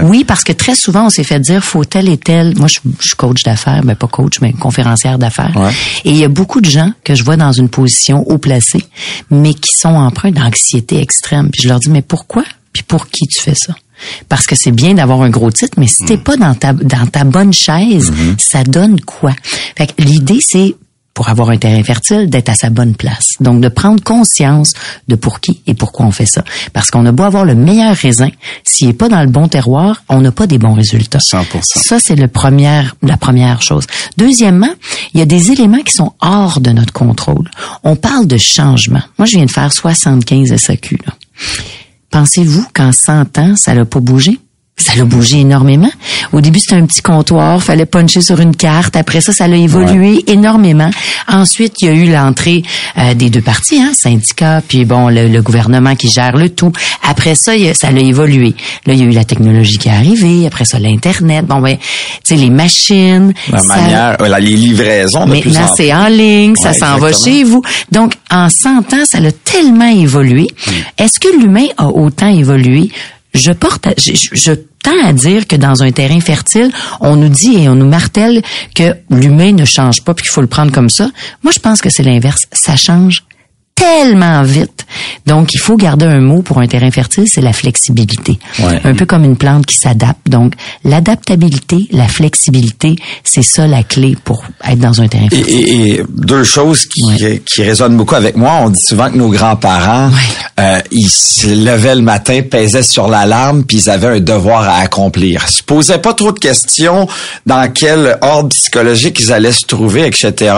Oui, 0.02 0.24
parce 0.24 0.44
que 0.44 0.52
très 0.52 0.74
souvent, 0.74 1.06
on 1.06 1.10
s'est 1.10 1.24
fait 1.24 1.40
dire, 1.40 1.64
faut 1.64 1.84
tel 1.84 2.08
et 2.08 2.18
tel. 2.18 2.54
Moi, 2.56 2.68
je, 2.68 2.80
suis 3.00 3.16
coach 3.16 3.42
d'affaires, 3.42 3.82
mais 3.84 3.94
pas 3.94 4.06
coach, 4.06 4.40
mais 4.40 4.52
conférencière 4.52 5.18
d'affaires. 5.18 5.56
Et 6.04 6.10
il 6.10 6.16
y 6.16 6.24
a 6.24 6.28
beaucoup 6.28 6.60
de 6.60 6.68
gens 6.68 6.92
que 7.04 7.14
je 7.14 7.24
vois 7.24 7.36
dans 7.36 7.52
une 7.52 7.68
position 7.68 8.22
haut 8.28 8.38
placée, 8.38 8.84
mais 9.30 9.54
qui 9.54 9.72
sont 9.74 9.94
empreints 9.94 10.32
d'anxiété 10.32 11.00
extrême. 11.00 11.48
Puis 11.50 11.62
je 11.62 11.68
leur 11.68 11.80
dis, 11.80 11.90
mais 11.90 12.02
pourquoi? 12.02 12.44
Puis 12.72 12.82
pour 12.82 13.08
qui 13.08 13.26
tu 13.26 13.40
fais 13.40 13.54
ça? 13.54 13.74
Parce 14.28 14.46
que 14.46 14.54
c'est 14.54 14.70
bien 14.70 14.94
d'avoir 14.94 15.22
un 15.22 15.30
gros 15.30 15.50
titre, 15.50 15.78
mais 15.78 15.86
si 15.86 16.04
t'es 16.04 16.16
mhm. 16.16 16.22
pas 16.22 16.36
dans 16.36 16.54
ta 16.54 16.72
dans 16.72 17.06
ta 17.06 17.24
bonne 17.24 17.52
chaise, 17.52 18.10
mhm. 18.10 18.36
ça 18.38 18.64
donne 18.64 19.00
quoi? 19.00 19.32
Fait 19.76 19.92
l'idée, 19.98 20.38
c'est 20.40 20.74
pour 21.14 21.28
avoir 21.28 21.50
un 21.50 21.56
terrain 21.56 21.82
fertile, 21.82 22.30
d'être 22.30 22.48
à 22.48 22.54
sa 22.54 22.70
bonne 22.70 22.94
place. 22.94 23.26
Donc, 23.40 23.60
de 23.60 23.68
prendre 23.68 24.02
conscience 24.02 24.72
de 25.08 25.16
pour 25.16 25.40
qui 25.40 25.60
et 25.66 25.74
pourquoi 25.74 26.06
on 26.06 26.12
fait 26.12 26.26
ça. 26.26 26.44
Parce 26.72 26.90
qu'on 26.90 27.04
a 27.04 27.12
beau 27.12 27.24
avoir 27.24 27.44
le 27.44 27.54
meilleur 27.54 27.94
raisin, 27.94 28.30
s'il 28.64 28.86
n'est 28.88 28.94
pas 28.94 29.08
dans 29.08 29.20
le 29.20 29.28
bon 29.28 29.48
terroir, 29.48 30.02
on 30.08 30.20
n'a 30.20 30.32
pas 30.32 30.46
des 30.46 30.58
bons 30.58 30.74
résultats. 30.74 31.18
100%. 31.18 31.44
Ça, 31.62 31.98
c'est 32.00 32.16
le 32.16 32.28
premier, 32.28 32.82
la 33.02 33.16
première 33.16 33.60
chose. 33.60 33.86
Deuxièmement, 34.16 34.72
il 35.12 35.20
y 35.20 35.22
a 35.22 35.26
des 35.26 35.50
éléments 35.50 35.82
qui 35.82 35.92
sont 35.92 36.14
hors 36.20 36.60
de 36.60 36.70
notre 36.70 36.92
contrôle. 36.92 37.50
On 37.82 37.96
parle 37.96 38.26
de 38.26 38.38
changement. 38.38 39.02
Moi, 39.18 39.26
je 39.26 39.36
viens 39.36 39.46
de 39.46 39.50
faire 39.50 39.72
75 39.72 40.56
SAQ. 40.56 40.98
Pensez-vous 42.10 42.66
qu'en 42.74 42.92
100 42.92 43.38
ans, 43.38 43.56
ça 43.56 43.74
n'a 43.74 43.84
pas 43.84 44.00
bougé? 44.00 44.38
Ça 44.80 45.00
a 45.00 45.04
bougé 45.04 45.40
énormément. 45.40 45.90
Au 46.32 46.40
début, 46.40 46.58
c'était 46.58 46.76
un 46.76 46.86
petit 46.86 47.02
comptoir, 47.02 47.62
fallait 47.62 47.86
puncher 47.86 48.20
sur 48.20 48.40
une 48.40 48.56
carte. 48.56 48.96
Après 48.96 49.20
ça, 49.20 49.32
ça 49.32 49.44
a 49.44 49.48
évolué 49.48 50.24
énormément. 50.26 50.90
Ensuite, 51.28 51.74
il 51.80 51.86
y 51.86 51.88
a 51.88 51.92
eu 51.92 52.10
l'entrée 52.10 52.62
euh, 52.98 53.14
des 53.14 53.30
deux 53.30 53.40
parties, 53.40 53.80
hein, 53.80 53.92
syndicats, 53.94 54.62
puis 54.66 54.84
bon, 54.84 55.08
le, 55.08 55.40
gouvernement 55.40 55.94
qui 55.96 56.10
gère 56.10 56.36
le 56.36 56.50
tout. 56.50 56.72
Après 57.08 57.34
ça, 57.34 57.52
ça 57.74 57.88
a 57.88 57.92
évolué. 57.92 58.54
Là, 58.86 58.94
il 58.94 59.00
y 59.00 59.02
a 59.02 59.06
eu 59.06 59.10
la 59.10 59.24
technologie 59.24 59.78
qui 59.78 59.88
est 59.88 59.92
arrivée. 59.92 60.46
Après 60.46 60.64
ça, 60.64 60.78
l'internet. 60.78 61.46
Bon, 61.46 61.60
ben, 61.60 61.76
tu 61.76 61.84
sais, 62.24 62.36
les 62.36 62.50
machines. 62.50 63.32
La 63.52 63.62
manière, 63.62 64.16
euh, 64.20 64.38
les 64.38 64.56
livraisons. 64.56 65.26
Maintenant, 65.26 65.72
c'est 65.76 65.92
en 65.92 66.08
ligne, 66.08 66.54
ça 66.56 66.72
s'en 66.72 66.98
va 66.98 67.12
chez 67.12 67.44
vous. 67.44 67.62
Donc, 67.90 68.14
en 68.30 68.48
100 68.48 68.92
ans, 68.92 69.04
ça 69.04 69.18
a 69.18 69.32
tellement 69.32 69.90
évolué. 69.90 70.46
Est-ce 70.98 71.18
que 71.20 71.28
l'humain 71.40 71.66
a 71.76 71.86
autant 71.86 72.28
évolué? 72.28 72.90
Je 73.34 73.52
porte, 73.52 73.88
je, 73.96 74.12
je 74.32 74.52
tend 74.82 74.98
à 75.04 75.12
dire 75.12 75.46
que 75.46 75.56
dans 75.56 75.82
un 75.82 75.92
terrain 75.92 76.20
fertile, 76.20 76.70
on 77.00 77.16
nous 77.16 77.28
dit 77.28 77.62
et 77.62 77.68
on 77.68 77.74
nous 77.74 77.88
martèle 77.88 78.42
que 78.74 78.96
l'humain 79.10 79.52
ne 79.52 79.64
change 79.64 80.02
pas 80.02 80.14
puis 80.14 80.24
qu'il 80.24 80.32
faut 80.32 80.40
le 80.40 80.46
prendre 80.46 80.72
comme 80.72 80.90
ça. 80.90 81.10
Moi, 81.42 81.52
je 81.52 81.58
pense 81.58 81.80
que 81.80 81.90
c'est 81.90 82.02
l'inverse. 82.02 82.42
Ça 82.52 82.76
change 82.76 83.24
tellement 83.80 84.42
vite. 84.42 84.84
Donc, 85.26 85.54
il 85.54 85.58
faut 85.58 85.76
garder 85.76 86.06
un 86.06 86.20
mot 86.20 86.42
pour 86.42 86.58
un 86.60 86.66
terrain 86.66 86.90
fertile, 86.90 87.24
c'est 87.26 87.40
la 87.40 87.52
flexibilité. 87.52 88.38
Ouais. 88.60 88.80
Un 88.84 88.94
peu 88.94 89.06
comme 89.06 89.24
une 89.24 89.36
plante 89.36 89.64
qui 89.66 89.76
s'adapte. 89.76 90.28
Donc, 90.28 90.54
l'adaptabilité, 90.84 91.86
la 91.90 92.06
flexibilité, 92.08 92.96
c'est 93.24 93.42
ça 93.42 93.66
la 93.66 93.82
clé 93.82 94.16
pour 94.24 94.42
être 94.68 94.78
dans 94.78 95.00
un 95.00 95.08
terrain 95.08 95.28
fertile. 95.28 95.54
et- 95.56 95.90
et 96.00 96.02
deux 96.08 96.44
choses 96.44 96.86
qui, 96.86 97.04
Ouais. 97.04 97.42
qui 97.44 97.62
résonnent 97.62 97.96
beaucoup 97.96 98.14
avec 98.14 98.36
moi. 98.36 98.58
On 98.62 98.70
dit 98.70 98.80
souvent 98.80 99.10
que 99.10 99.16
nos 99.16 99.30
grands-parents, 99.30 100.08
Ouais. 100.08 100.14
euh, 100.60 100.80
ils 100.90 101.08
se 101.08 101.46
levaient 101.48 101.94
le 101.94 102.02
matin, 102.02 102.40
pesaient 102.48 102.82
sur 102.82 103.08
l'alarme, 103.08 103.64
puis 103.64 103.78
ils 103.78 103.90
avaient 103.90 104.16
un 104.18 104.20
devoir 104.20 104.62
à 104.68 104.76
accomplir. 104.80 105.44
Ils 105.48 105.52
se 105.52 105.62
posaient 105.62 105.98
pas 105.98 106.14
trop 106.14 106.32
de 106.32 106.38
questions 106.38 107.08
dans 107.46 107.70
quel 107.72 108.18
ordre 108.20 108.48
psychologique 108.50 109.18
ils 109.20 109.32
allaient 109.32 109.52
se 109.52 109.64
trouver, 109.66 110.06
etc. 110.06 110.52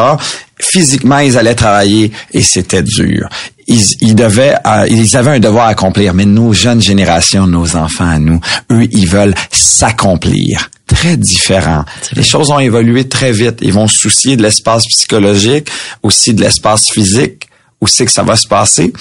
Physiquement, 0.62 1.19
ils 1.19 1.37
allaient 1.37 1.54
travailler 1.54 2.12
et 2.33 2.42
c'était 2.42 2.83
dur. 2.83 3.28
Ils, 3.66 3.85
ils 4.00 4.14
devaient, 4.14 4.54
euh, 4.66 4.87
ils 4.88 5.16
avaient 5.16 5.33
un 5.33 5.40
devoir 5.40 5.66
à 5.66 5.71
accomplir. 5.71 6.14
Mais 6.14 6.25
nos 6.25 6.52
jeunes 6.52 6.81
générations, 6.81 7.47
nos 7.47 7.76
enfants 7.76 8.09
à 8.09 8.19
nous, 8.19 8.40
eux, 8.71 8.87
ils 8.90 9.09
veulent 9.09 9.35
s'accomplir. 9.50 10.71
Très 10.87 11.16
différent. 11.16 11.85
Les 12.14 12.23
choses 12.23 12.50
ont 12.50 12.59
évolué 12.59 13.09
très 13.09 13.33
vite. 13.33 13.59
Ils 13.62 13.73
vont 13.73 13.88
se 13.88 13.99
soucier 13.99 14.37
de 14.37 14.42
l'espace 14.42 14.85
psychologique, 14.87 15.69
aussi 16.02 16.35
de 16.35 16.42
l'espace 16.42 16.90
physique 16.90 17.49
où 17.82 17.88
c'est 17.88 18.06
que 18.06 18.12
ça 18.12 18.22
va 18.22 18.36
se 18.36 18.46
passer. 18.46 18.92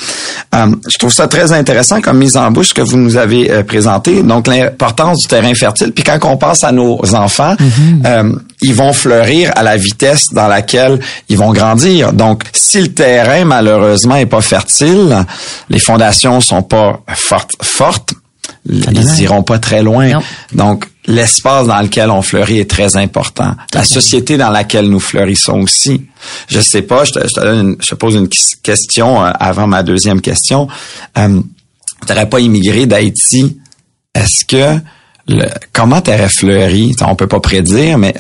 Euh, 0.55 0.75
je 0.89 0.97
trouve 0.97 1.13
ça 1.13 1.27
très 1.27 1.53
intéressant 1.53 2.01
comme 2.01 2.17
mise 2.17 2.35
en 2.35 2.49
bouche 2.49 2.73
que 2.73 2.81
vous 2.81 2.97
nous 2.97 3.15
avez 3.15 3.49
euh, 3.51 3.63
présenté. 3.63 4.23
Donc 4.23 4.47
l'importance 4.47 5.19
du 5.19 5.27
terrain 5.27 5.53
fertile. 5.53 5.91
Puis 5.93 6.03
quand 6.03 6.17
on 6.23 6.35
pense 6.35 6.63
à 6.63 6.71
nos 6.71 6.99
enfants, 7.13 7.55
euh, 8.05 8.33
ils 8.63 8.73
vont 8.73 8.91
fleurir 8.91 9.51
à 9.55 9.61
la 9.61 9.77
vitesse 9.77 10.29
dans 10.33 10.47
laquelle 10.47 10.99
ils 11.29 11.37
vont 11.37 11.53
grandir. 11.53 12.11
Donc 12.11 12.43
si 12.53 12.81
le 12.81 12.87
terrain 12.87 13.45
malheureusement 13.45 14.15
est 14.15 14.25
pas 14.25 14.41
fertile, 14.41 15.25
les 15.69 15.79
fondations 15.79 16.41
sont 16.41 16.63
pas 16.63 17.01
fortes, 17.13 17.51
fortes, 17.61 18.15
ils 18.67 19.21
iront 19.21 19.43
pas 19.43 19.59
très 19.59 19.83
loin. 19.83 20.09
Non. 20.09 20.21
Donc, 20.53 20.85
l'espace 21.07 21.67
dans 21.67 21.81
lequel 21.81 22.09
on 22.09 22.21
fleurit 22.21 22.59
est 22.59 22.69
très 22.69 22.95
important. 22.95 23.55
La 23.73 23.83
société 23.83 24.37
dans 24.37 24.49
laquelle 24.51 24.87
nous 24.89 24.99
fleurissons 24.99 25.61
aussi. 25.61 26.05
Je 26.47 26.59
sais 26.61 26.83
pas, 26.83 27.03
je 27.05 27.11
te, 27.13 27.27
je 27.27 27.33
te 27.33 27.39
donne 27.39 27.69
une- 27.71 27.75
je 27.81 27.87
te 27.87 27.95
pose 27.95 28.15
une 28.15 28.27
ques- 28.29 28.61
question 28.61 29.23
euh, 29.25 29.31
avant 29.39 29.67
ma 29.67 29.81
deuxième 29.83 30.21
question. 30.21 30.67
Euh, 31.17 31.41
t'aurais 32.05 32.29
pas 32.29 32.39
immigré 32.39 32.85
d'Haïti. 32.85 33.57
Est-ce 34.13 34.45
que 34.45 34.79
le, 35.27 35.45
comment 35.73 36.01
t'aurais 36.01 36.29
fleuri? 36.29 36.95
On 37.01 37.15
peut 37.15 37.27
pas 37.27 37.39
prédire, 37.39 37.97
mais 37.97 38.13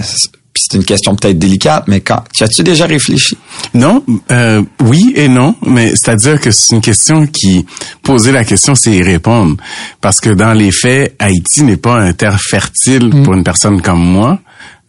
c'est 0.55 0.77
une 0.77 0.83
question 0.83 1.15
peut-être 1.15 1.39
délicate, 1.39 1.85
mais 1.87 2.01
quand, 2.01 2.23
tu 2.33 2.43
as-tu 2.43 2.63
déjà 2.63 2.85
réfléchi? 2.85 3.37
Non, 3.73 4.03
euh, 4.31 4.61
oui 4.81 5.13
et 5.15 5.27
non, 5.27 5.55
mais 5.65 5.89
c'est-à-dire 5.89 6.39
que 6.39 6.51
c'est 6.51 6.75
une 6.75 6.81
question 6.81 7.25
qui 7.25 7.65
poser 8.03 8.31
la 8.31 8.43
question, 8.43 8.75
c'est 8.75 8.91
y 8.91 9.03
répondre, 9.03 9.57
parce 10.01 10.19
que 10.19 10.29
dans 10.29 10.53
les 10.53 10.71
faits, 10.71 11.15
Haïti 11.19 11.63
n'est 11.63 11.77
pas 11.77 11.95
un 11.95 12.13
terre 12.13 12.39
fertile 12.39 13.09
pour 13.23 13.33
une 13.33 13.43
personne 13.43 13.81
comme 13.81 14.03
moi, 14.03 14.39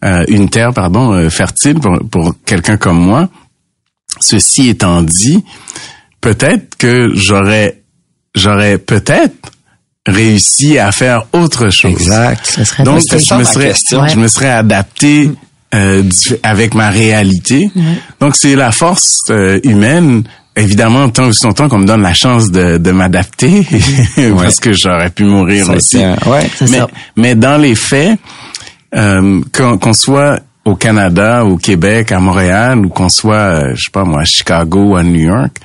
euh, 0.03 0.25
une 0.27 0.49
terre 0.49 0.73
pardon 0.73 1.13
euh, 1.13 1.29
fertile 1.29 1.79
pour, 1.79 1.97
pour 2.09 2.35
quelqu'un 2.45 2.77
comme 2.77 2.99
moi. 2.99 3.29
Ceci 4.19 4.69
étant 4.69 5.01
dit, 5.01 5.43
peut-être 6.21 6.75
que 6.77 7.11
j'aurais 7.15 7.83
j'aurais 8.35 8.77
peut-être 8.77 9.51
réussi 10.05 10.77
à 10.77 10.91
faire 10.91 11.23
autre 11.33 11.69
chose. 11.69 11.91
Exact. 11.91 12.45
Ce 12.45 12.63
serait 12.63 12.83
Donc, 12.83 12.99
je 12.99 13.33
me 13.35 13.43
serais, 13.43 13.73
je 14.09 14.19
me 14.19 14.27
serais 14.27 14.49
adapté 14.49 15.31
euh, 15.73 16.03
avec 16.43 16.73
ma 16.75 16.89
réalité. 16.89 17.69
Donc, 18.19 18.35
c'est 18.35 18.55
la 18.55 18.71
force 18.71 19.17
euh, 19.29 19.59
humaine. 19.63 20.23
Évidemment, 20.55 21.09
tant 21.09 21.25
aussi 21.29 21.43
longtemps 21.45 21.67
qu'on 21.67 21.79
me 21.79 21.87
donne 21.87 22.03
la 22.03 22.13
chance 22.13 22.51
de, 22.51 22.77
de 22.77 22.91
m'adapter, 22.91 23.65
parce 24.37 24.59
que 24.59 24.71
j'aurais 24.73 25.09
pu 25.09 25.23
mourir 25.23 25.65
Ça 25.65 25.73
aussi. 25.73 25.97
ouais. 25.97 26.47
Mais, 26.61 26.67
ça. 26.67 26.87
mais 27.15 27.33
dans 27.35 27.57
les 27.59 27.73
faits, 27.73 28.19
euh, 28.95 29.41
qu'on 29.51 29.79
qu'on 29.79 29.93
soit 29.93 30.39
au 30.65 30.75
Canada, 30.75 31.43
au 31.43 31.57
Québec, 31.57 32.11
à 32.11 32.19
Montréal, 32.19 32.85
ou 32.85 32.89
qu'on 32.89 33.09
soit, 33.09 33.35
euh, 33.35 33.71
je 33.75 33.85
sais 33.85 33.91
pas 33.91 34.03
moi, 34.05 34.21
à 34.21 34.25
Chicago 34.25 34.91
ou 34.91 34.95
à 34.95 35.03
New 35.03 35.21
York, 35.21 35.57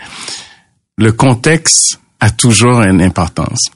le 0.96 1.12
contexte 1.12 2.00
a 2.20 2.30
toujours 2.30 2.80
une 2.82 3.02
importance. 3.02 3.70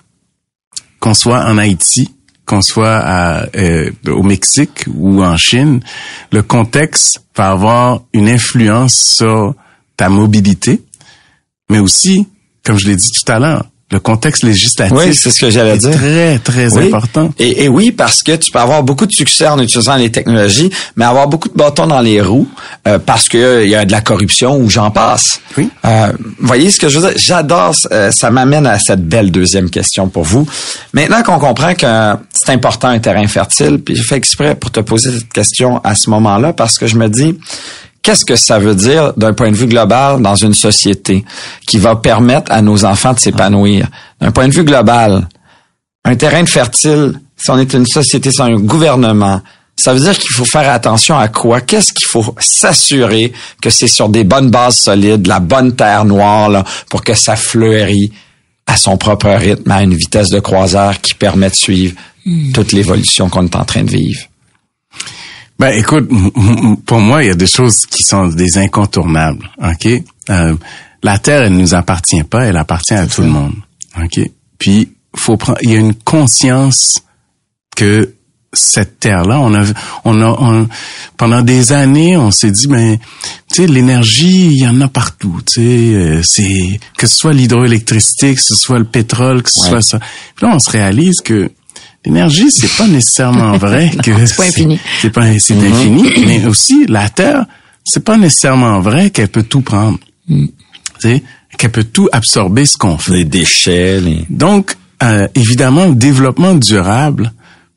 Qu'on 0.99 1.15
soit 1.15 1.45
en 1.45 1.59
Haïti, 1.59 2.11
qu'on 2.47 2.63
soit 2.63 2.99
à, 2.99 3.47
euh, 3.57 3.91
au 4.09 4.23
Mexique 4.23 4.85
ou 4.95 5.23
en 5.23 5.37
Chine, 5.37 5.81
le 6.33 6.43
contexte 6.43 7.25
va 7.37 7.51
avoir 7.51 8.03
une 8.13 8.29
influence 8.29 8.95
sur 8.95 9.55
ta 9.97 10.09
mobilité, 10.09 10.83
mais 11.71 11.79
aussi, 11.79 12.27
comme 12.65 12.79
je 12.79 12.89
l'ai 12.89 12.97
dit 12.97 13.11
tout 13.11 13.31
à 13.31 13.39
l'heure, 13.39 13.67
le 13.93 14.01
contexte 14.01 14.43
législatif 14.43 14.97
Oui, 14.97 15.15
c'est 15.15 15.31
ce 15.31 15.39
que 15.41 15.51
j'allais 15.51 15.77
dire. 15.79 15.91
très, 15.93 16.39
très 16.39 16.73
Oui. 16.77 16.87
important. 16.87 17.31
Et, 17.39 17.65
et 17.65 17.69
oui, 17.69 17.93
parce 17.93 18.23
que 18.23 18.35
tu 18.37 18.51
peux 18.51 18.59
avoir 18.59 18.83
beaucoup 18.83 19.07
de 19.07 19.13
succès 19.13 19.47
en 19.47 19.59
utilisant 19.61 19.97
les 19.97 20.11
technologies, 20.11 20.71
mais 20.97 21.05
avoir 21.05 21.29
beaucoup 21.29 21.49
de 21.49 21.55
bâtons 21.55 21.87
dans 21.87 22.01
les 22.01 22.21
roues 22.23 22.49
euh, 22.89 22.99
parce 22.99 23.29
que 23.29 23.37
euh, 23.39 23.67
y 23.67 23.75
a 23.75 23.85
de 23.85 23.93
la 23.93 24.01
corruption 24.01 24.57
ou 24.57 24.71
j'en 24.71 24.91
passe. 24.91 25.41
Oui. 25.59 25.69
Euh, 25.85 26.13
voyez 26.41 26.71
ce 26.71 26.81
que 26.81 26.89
je 26.89 26.99
veux 26.99 27.09
dire? 27.11 27.19
J'adore, 27.19 27.75
euh, 27.93 28.11
ça 28.11 28.31
m'amène 28.31 28.67
à 28.67 28.79
cette 28.79 29.07
belle 29.07 29.31
deuxième 29.31 29.69
question 29.71 30.09
pour 30.09 30.25
vous. 30.25 30.47
Maintenant 30.95 31.23
qu'on 31.23 31.39
comprend 31.39 31.75
que 31.75 32.15
c'est 32.33 32.51
important 32.53 32.89
un 32.89 32.99
terrain 32.99 33.27
fertile, 33.27 33.79
puis 33.85 33.95
j'ai 33.95 34.03
fait 34.03 34.17
exprès 34.17 34.55
pour 34.55 34.71
te 34.71 34.81
poser 34.81 35.13
cette 35.13 35.33
question 35.33 35.79
à 35.85 35.95
ce 35.95 36.09
moment-là 36.11 36.53
parce 36.55 36.79
que 36.79 36.87
je 36.87 36.97
me 36.97 37.09
dis, 37.09 37.37
Qu'est-ce 38.03 38.25
que 38.25 38.37
ça 38.37 38.59
veut 38.59 38.75
dire 38.75 39.13
d'un 39.17 39.33
point 39.33 39.51
de 39.51 39.57
vue 39.57 39.67
global 39.67 40.21
dans 40.21 40.35
une 40.35 40.55
société 40.55 41.25
qui 41.67 41.79
va 41.79 41.95
permettre 41.97 42.51
à 42.51 42.61
nos 42.61 42.85
enfants 42.85 43.13
de 43.13 43.21
s'épanouir? 43.21 43.87
D'un 44.21 44.33
point 44.33 44.49
de 44.49 44.53
vue 44.53 44.65
global, 44.65 45.29
un 46.05 46.17
terrain 46.17 46.43
de 46.43 46.49
fertile, 46.49 47.21
si 47.37 47.51
on 47.51 47.59
est 47.59 47.73
une 47.75 47.87
société, 47.87 48.31
c'est 48.33 48.43
un 48.43 48.57
gouvernement, 48.57 49.41
ça 49.77 49.95
veut 49.95 50.01
dire 50.01 50.19
qu'il 50.19 50.31
faut 50.31 50.45
faire 50.45 50.69
attention 50.71 51.17
à 51.17 51.29
quoi? 51.29 51.61
Qu'est-ce 51.61 51.93
qu'il 51.93 52.07
faut 52.07 52.35
s'assurer 52.39 53.33
que 53.61 53.71
c'est 53.71 53.89
sur 53.89 54.09
des 54.09 54.25
bonnes 54.25 54.51
bases 54.51 54.77
solides, 54.77 55.27
la 55.27 55.41
bonne 55.41 55.75
terre 55.75 56.05
noire, 56.05 56.49
là, 56.49 56.65
pour 56.91 57.03
que 57.03 57.15
ça 57.15 57.37
fleurit 57.37 58.13
à 58.67 58.77
son 58.77 58.97
propre 58.97 59.29
rythme, 59.31 59.71
à 59.71 59.83
une 59.83 59.95
vitesse 59.95 60.29
de 60.29 60.41
croisière 60.41 61.01
qui 61.01 61.15
permet 61.15 61.51
de 61.51 61.55
suivre 61.55 61.95
toute 62.53 62.73
l'évolution 62.73 63.29
qu'on 63.29 63.45
est 63.45 63.57
en 63.57 63.65
train 63.65 63.83
de 63.85 63.91
vivre? 63.91 64.23
Ben, 65.63 65.79
écoute, 65.79 66.09
pour 66.87 66.99
moi, 66.99 67.23
il 67.23 67.29
y 67.29 67.31
a 67.31 67.37
des 67.37 67.47
choses 67.47 67.83
qui 67.89 68.03
sont 68.03 68.27
des 68.27 68.59
incontournables. 68.59 69.49
Ok, 69.63 69.89
Euh, 70.31 70.57
la 71.05 71.19
terre, 71.19 71.43
elle 71.43 71.53
nous 71.57 71.73
appartient 71.75 72.25
pas, 72.25 72.47
elle 72.47 72.57
appartient 72.57 72.95
à 72.95 73.07
tout 73.07 73.23
le 73.23 73.29
monde. 73.29 73.55
Ok, 74.03 74.21
puis 74.59 74.89
faut 75.17 75.37
prendre, 75.37 75.59
il 75.63 75.71
y 75.71 75.77
a 75.77 75.79
une 75.79 75.95
conscience 75.95 77.03
que 77.77 78.15
cette 78.53 78.99
terre-là, 78.99 79.39
on 79.41 79.55
a, 79.55 79.65
on 80.05 80.21
a, 80.21 80.27
on- 80.41 80.69
pendant 81.17 81.43
des 81.43 81.71
années, 81.73 82.17
on 82.17 82.33
s'est 82.33 82.51
dit, 82.51 82.67
ben, 82.67 82.99
tu 83.53 83.63
sais, 83.63 83.67
l'énergie, 83.69 84.47
il 84.49 84.59
y 84.65 84.67
en 84.69 84.81
a 84.81 84.89
partout, 84.89 85.41
tu 85.47 85.55
sais, 85.55 85.61
euh, 85.95 86.23
c'est 86.25 86.81
que 86.99 87.07
ce 87.07 87.17
soit 87.17 87.33
l'hydroélectricité, 87.35 88.35
que 88.35 88.43
ce 88.43 88.55
soit 88.57 88.79
le 88.81 88.85
pétrole, 88.85 89.43
que 89.45 89.51
ce 89.51 89.61
Ouais. 89.63 89.69
soit 89.69 89.83
ça. 89.83 89.99
Puis 90.35 90.45
là, 90.47 90.53
on 90.55 90.59
se 90.59 90.71
réalise 90.71 91.21
que 91.25 91.51
l'énergie, 92.05 92.51
c'est 92.51 92.77
pas 92.77 92.87
nécessairement 92.87 93.57
vrai 93.57 93.91
que 94.03 94.27
c'est 94.27 94.37
pas 94.37 94.45
infini. 94.45 94.81
c'est 95.01 95.11
pas 95.11 95.39
c'est 95.39 95.55
infini, 95.55 96.05
mais 96.27 96.45
aussi 96.47 96.87
la 96.87 97.09
Terre, 97.09 97.47
c'est 97.85 98.05
pas 98.05 98.17
nécessairement 98.17 98.81
vrai 98.81 99.11
qu'elle 99.11 99.29
peut 99.29 99.43
tout 99.43 99.63
prendre. 99.63 99.99
Sais, 100.99 101.23
qu'elle 101.59 101.73
peut 101.73 101.85
tout 101.85 102.09
absorber 102.13 102.65
ce 102.65 102.77
qu'on 102.77 102.97
fait. 102.97 103.13
Les 103.13 103.25
déchets, 103.25 104.01
les... 104.01 104.25
Donc, 104.31 104.77
euh, 105.03 105.27
évidemment, 105.35 105.87
le 105.87 105.95
développement 105.95 106.55
durable, 106.55 107.33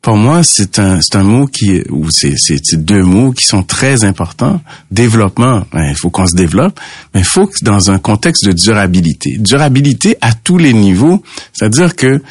pour 0.06 0.18
moi, 0.18 0.44
c'est 0.44 0.78
un 0.78 1.02
c'est 1.02 1.16
un 1.16 1.24
mot 1.24 1.48
qui 1.48 1.82
ou 1.90 2.12
c'est 2.12 2.36
c'est 2.38 2.60
c'est 2.64 2.86
deux 2.86 3.02
mots 3.02 3.32
qui 3.32 3.44
sont 3.44 3.64
très 3.64 4.04
importants. 4.04 4.62
Développement, 4.92 5.64
ben, 5.74 5.88
il 5.90 5.96
faut 5.96 6.12
qu'on 6.12 6.28
se 6.28 6.36
développe, 6.36 6.80
mais 7.14 7.22
il 7.22 7.26
faut 7.26 7.48
que 7.48 7.58
dans 7.64 7.90
un 7.90 7.98
contexte 7.98 8.46
de 8.46 8.52
durabilité. 8.52 9.38
Durabilité 9.40 10.16
à 10.22 10.34
tous 10.34 10.60
les 10.60 10.74
niveaux, 10.74 11.24
c'est-à-dire 11.54 11.96
que 11.96 12.22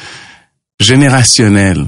générationnel. 0.79 1.87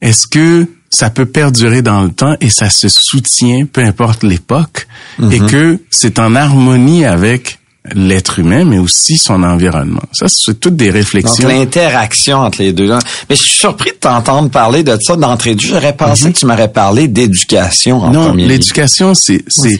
Est-ce 0.00 0.26
que 0.26 0.66
ça 0.90 1.10
peut 1.10 1.26
perdurer 1.26 1.80
dans 1.82 2.02
le 2.02 2.10
temps 2.10 2.36
et 2.40 2.50
ça 2.50 2.68
se 2.70 2.88
soutient, 2.88 3.64
peu 3.66 3.82
importe 3.82 4.22
l'époque, 4.22 4.86
et 5.30 5.38
que 5.40 5.78
c'est 5.90 6.18
en 6.18 6.34
harmonie 6.34 7.04
avec 7.04 7.58
l'être 7.94 8.38
humain, 8.38 8.64
mais 8.64 8.78
aussi 8.78 9.16
son 9.16 9.42
environnement? 9.42 10.02
Ça, 10.12 10.26
c'est 10.28 10.58
toutes 10.60 10.76
des 10.76 10.86
Donc, 10.86 10.94
réflexions. 10.94 11.48
l'interaction 11.48 12.38
entre 12.38 12.60
les 12.62 12.72
deux. 12.72 12.88
Mais 13.30 13.36
je 13.36 13.42
suis 13.42 13.58
surpris 13.58 13.90
de 13.92 13.96
t'entendre 13.96 14.50
parler 14.50 14.82
de 14.82 14.98
ça 15.00 15.16
d'entrée 15.16 15.54
de 15.54 15.60
jeu. 15.60 15.68
J'aurais 15.70 15.96
pensé 15.96 16.32
que 16.32 16.38
tu 16.38 16.46
m'aurais 16.46 16.72
parlé 16.72 17.08
d'éducation 17.08 18.02
en 18.02 18.10
non, 18.10 18.26
premier 18.28 18.42
lieu. 18.42 18.48
l'éducation, 18.50 19.14
c'est, 19.14 19.44
c'est, 19.48 19.78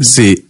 c'est, 0.00 0.42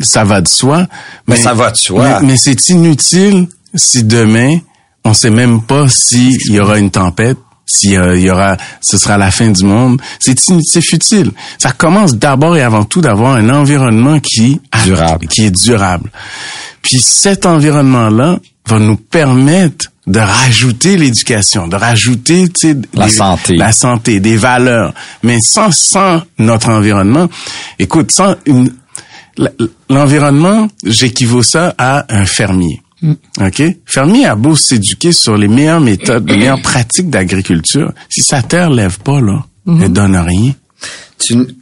ça 0.00 0.24
va 0.24 0.40
de 0.40 0.48
soi. 0.48 0.86
Mais 1.26 1.36
ça 1.36 1.54
va 1.54 1.70
de 1.70 1.76
soi. 1.76 2.20
Mais, 2.20 2.26
mais 2.28 2.36
c'est 2.36 2.68
inutile 2.68 3.46
si 3.74 4.04
demain, 4.04 4.58
on 5.04 5.14
sait 5.14 5.30
même 5.30 5.62
pas 5.62 5.88
s'il 5.88 6.52
y 6.52 6.60
aura 6.60 6.78
une 6.78 6.90
tempête, 6.90 7.38
s'il 7.66 7.92
il 7.92 8.20
y 8.20 8.30
aura, 8.30 8.56
ce 8.80 8.98
sera 8.98 9.16
la 9.18 9.30
fin 9.30 9.50
du 9.50 9.64
monde. 9.64 10.00
C'est 10.18 10.38
c'est 10.38 10.82
futile. 10.82 11.30
Ça 11.58 11.72
commence 11.72 12.14
d'abord 12.16 12.56
et 12.56 12.62
avant 12.62 12.84
tout 12.84 13.00
d'avoir 13.00 13.36
un 13.36 13.48
environnement 13.48 14.20
qui, 14.20 14.60
Durable. 14.84 15.26
qui 15.28 15.46
est 15.46 15.50
durable. 15.50 16.10
Puis 16.82 17.00
cet 17.00 17.46
environnement-là 17.46 18.38
va 18.66 18.78
nous 18.78 18.96
permettre 18.96 19.86
de 20.06 20.18
rajouter 20.18 20.96
l'éducation, 20.96 21.68
de 21.68 21.76
rajouter 21.76 22.46
la 22.92 23.08
santé, 23.08 23.56
la 23.56 23.72
santé, 23.72 24.20
des 24.20 24.36
valeurs. 24.36 24.92
Mais 25.22 25.38
sans 25.40 25.70
sans 25.72 26.22
notre 26.38 26.70
environnement, 26.70 27.28
écoute, 27.78 28.10
sans 28.10 28.34
une 28.46 28.72
l'environnement, 29.88 30.68
j'équivaut 30.84 31.42
ça 31.42 31.74
à 31.78 32.04
un 32.14 32.26
fermier. 32.26 32.81
Mm. 33.02 33.12
OK? 33.40 33.62
Fermier 33.86 34.26
a 34.26 34.34
beau 34.34 34.56
s'éduquer 34.56 35.12
sur 35.12 35.36
les 35.36 35.48
meilleures 35.48 35.80
méthodes, 35.80 36.28
les 36.28 36.36
meilleures 36.36 36.62
pratiques 36.62 37.10
d'agriculture. 37.10 37.92
Si 38.08 38.22
sa 38.22 38.42
terre 38.42 38.70
lève 38.70 38.98
pas, 39.00 39.20
là, 39.20 39.44
mm-hmm. 39.66 39.82
elle 39.82 39.92
donne 39.92 40.16
rien. 40.16 40.52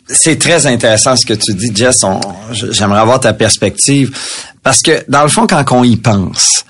C'est 0.08 0.38
très 0.38 0.66
intéressant 0.66 1.16
ce 1.16 1.26
que 1.26 1.34
tu 1.34 1.54
dis, 1.54 1.70
Jess. 1.74 2.04
J'aimerais 2.52 3.00
avoir 3.00 3.20
ta 3.20 3.32
perspective. 3.32 4.16
Parce 4.62 4.80
que, 4.80 5.04
dans 5.08 5.22
le 5.22 5.28
fond, 5.28 5.46
quand 5.46 5.64
on 5.72 5.84
y 5.84 5.96
pense, 5.96 6.64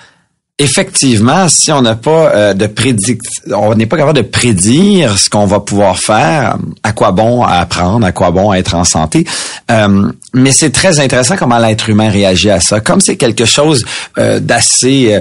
effectivement, 0.58 1.48
si 1.48 1.72
on 1.72 1.82
n'a 1.82 1.94
pas 1.94 2.30
euh, 2.34 2.54
de 2.54 2.66
prédict, 2.66 3.22
on 3.52 3.74
n'est 3.74 3.86
pas 3.86 3.96
capable 3.96 4.18
de 4.18 4.22
prédire 4.22 5.16
ce 5.18 5.30
qu'on 5.30 5.46
va 5.46 5.60
pouvoir 5.60 5.98
faire, 5.98 6.58
à 6.82 6.92
quoi 6.92 7.12
bon 7.12 7.42
apprendre, 7.42 8.06
à 8.06 8.12
quoi 8.12 8.30
bon 8.30 8.52
être 8.52 8.74
en 8.74 8.84
santé. 8.84 9.26
Euh, 9.70 10.12
mais 10.34 10.52
c'est 10.52 10.70
très 10.70 11.00
intéressant 11.00 11.36
comment 11.36 11.58
l'être 11.58 11.88
humain 11.88 12.10
réagit 12.10 12.50
à 12.50 12.60
ça. 12.60 12.80
Comme 12.80 13.00
c'est 13.00 13.16
quelque 13.16 13.44
chose 13.44 13.84
euh, 14.18 14.40
d'assez 14.40 15.20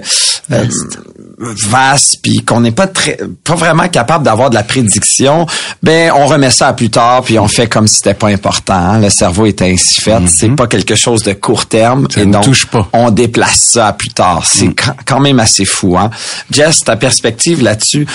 vaste, 1.40 2.20
puis 2.22 2.40
qu'on 2.40 2.62
n'est 2.62 2.72
pas 2.72 2.88
très, 2.88 3.18
pas 3.44 3.56
vraiment 3.56 3.88
capable 3.88 4.26
d'avoir 4.26 4.50
de 4.50 4.56
la 4.56 4.64
prédiction, 4.64 5.46
ben 5.82 6.12
on 6.16 6.26
remet 6.26 6.52
ça 6.52 6.68
à 6.68 6.74
plus 6.74 6.90
tard, 6.90 7.24
puis 7.24 7.40
on 7.40 7.48
fait 7.48 7.68
comme 7.68 7.88
si 7.88 7.96
c'était 7.96 8.14
pas 8.14 8.28
important. 8.28 9.00
Le 9.00 9.10
cerveau 9.10 9.46
est 9.46 9.62
ainsi 9.62 10.02
fait. 10.02 10.20
Mm-hmm. 10.20 10.28
C'est 10.28 10.50
pas 10.50 10.68
quelque 10.68 10.96
chose 10.96 11.24
de 11.24 11.34
court 11.34 11.66
terme. 11.66 12.08
et 12.18 12.26
donc, 12.26 12.44
touche 12.44 12.66
pas. 12.66 12.88
on 12.92 13.10
déplace 13.10 13.60
ça 13.60 13.88
à 13.88 13.94
plus 13.94 14.10
tard. 14.10 14.46
C'est 14.46 14.68
mm. 14.68 14.76
quand 15.06 15.20
même 15.20 15.40
assez 15.40 15.66
fou. 15.66 15.98
Hein? 15.98 16.10
Jess, 16.52 16.84
ta 16.84 16.98
perspective 16.98 17.64
là-dessus, 17.64 18.06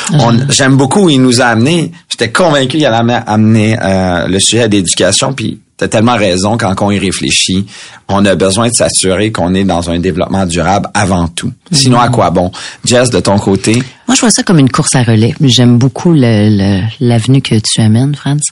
j'aime 0.50 0.76
beaucoup 0.76 1.04
où 1.04 1.10
il 1.10 1.22
nous 1.22 1.40
a 1.40 1.46
amené. 1.46 1.92
J'étais 2.10 2.30
convaincu 2.30 2.76
qu'il 2.76 2.86
allait 2.86 3.14
amener 3.26 3.78
euh, 3.82 4.26
le 4.28 4.38
sujet 4.38 4.68
d'éducation, 4.68 5.32
puis 5.32 5.60
T'as 5.76 5.88
tellement 5.88 6.16
raison 6.16 6.56
quand 6.56 6.74
on 6.82 6.90
y 6.92 6.98
réfléchit. 7.00 7.66
On 8.08 8.24
a 8.24 8.36
besoin 8.36 8.68
de 8.68 8.72
s'assurer 8.72 9.32
qu'on 9.32 9.54
est 9.54 9.64
dans 9.64 9.90
un 9.90 9.98
développement 9.98 10.46
durable 10.46 10.88
avant 10.94 11.26
tout. 11.26 11.50
Sinon, 11.72 11.98
à 11.98 12.08
quoi 12.10 12.30
bon? 12.30 12.52
Jess, 12.84 13.10
de 13.10 13.18
ton 13.18 13.38
côté? 13.38 13.82
Moi, 14.06 14.14
je 14.14 14.20
vois 14.20 14.30
ça 14.30 14.44
comme 14.44 14.60
une 14.60 14.70
course 14.70 14.94
à 14.94 15.02
relais. 15.02 15.34
J'aime 15.40 15.78
beaucoup 15.78 16.12
l'avenue 16.12 17.42
que 17.42 17.56
tu 17.58 17.80
amènes, 17.80 18.14
Franz. 18.14 18.42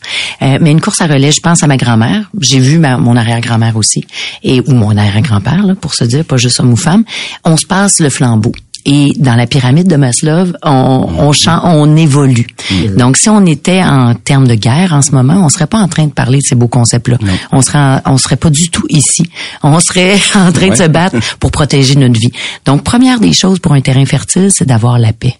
Euh, 0.41 0.59
mais 0.61 0.73
une 0.73 0.81
course 0.81 1.01
à 1.01 1.07
relais, 1.07 1.31
je 1.31 1.41
pense 1.41 1.63
à 1.63 1.69
ma 1.69 1.77
grand-mère. 1.77 2.29
J'ai 2.41 2.59
vu 2.59 2.79
ma, 2.79 2.97
mon 2.97 3.15
arrière-grand-mère 3.15 3.77
aussi, 3.77 4.05
et 4.43 4.61
ou 4.61 4.73
mon 4.73 4.97
arrière-grand-père, 4.97 5.65
pour 5.81 5.95
se 5.95 6.05
dire, 6.05 6.25
pas 6.25 6.39
juste 6.39 6.59
homme 6.59 6.73
ou 6.73 6.77
femme. 6.77 7.05
On 7.45 7.57
se 7.57 7.67
passe 7.67 8.01
le 8.01 8.11
flambeau. 8.11 8.53
Et 8.85 9.13
dans 9.17 9.37
la 9.37 9.47
pyramide 9.47 9.87
de 9.87 9.97
Maslow, 9.97 10.53
on, 10.63 11.09
on, 11.19 11.33
on 11.47 11.97
évolue. 11.97 12.47
Mm-hmm. 12.71 12.97
Donc, 12.97 13.17
si 13.17 13.29
on 13.29 13.47
était 13.47 13.83
en 13.83 14.15
termes 14.15 14.49
de 14.49 14.55
guerre 14.55 14.93
en 14.93 15.03
ce 15.03 15.13
moment, 15.13 15.43
on 15.45 15.49
serait 15.49 15.67
pas 15.67 15.79
en 15.79 15.89
train 15.89 16.07
de 16.07 16.13
parler 16.13 16.39
de 16.39 16.45
ces 16.45 16.55
beaux 16.55 16.69
concepts-là. 16.69 17.19
On 17.53 17.63
serait, 17.63 18.01
on 18.07 18.19
serait 18.19 18.37
pas 18.37 18.51
du 18.51 18.71
tout 18.71 18.87
ici. 18.89 19.25
On 19.63 19.79
serait 19.79 20.19
en 20.35 20.51
train 20.53 20.69
de 20.69 20.77
se 20.77 20.89
battre 20.89 21.17
pour 21.39 21.51
protéger 21.51 21.95
notre 21.95 22.19
vie. 22.19 22.33
Donc, 22.65 22.83
première 22.83 23.21
des 23.21 23.33
choses 23.33 23.59
pour 23.59 23.73
un 23.73 23.81
terrain 23.81 24.05
fertile, 24.05 24.49
c'est 24.51 24.67
d'avoir 24.67 24.99
la 24.99 25.13
paix. 25.13 25.37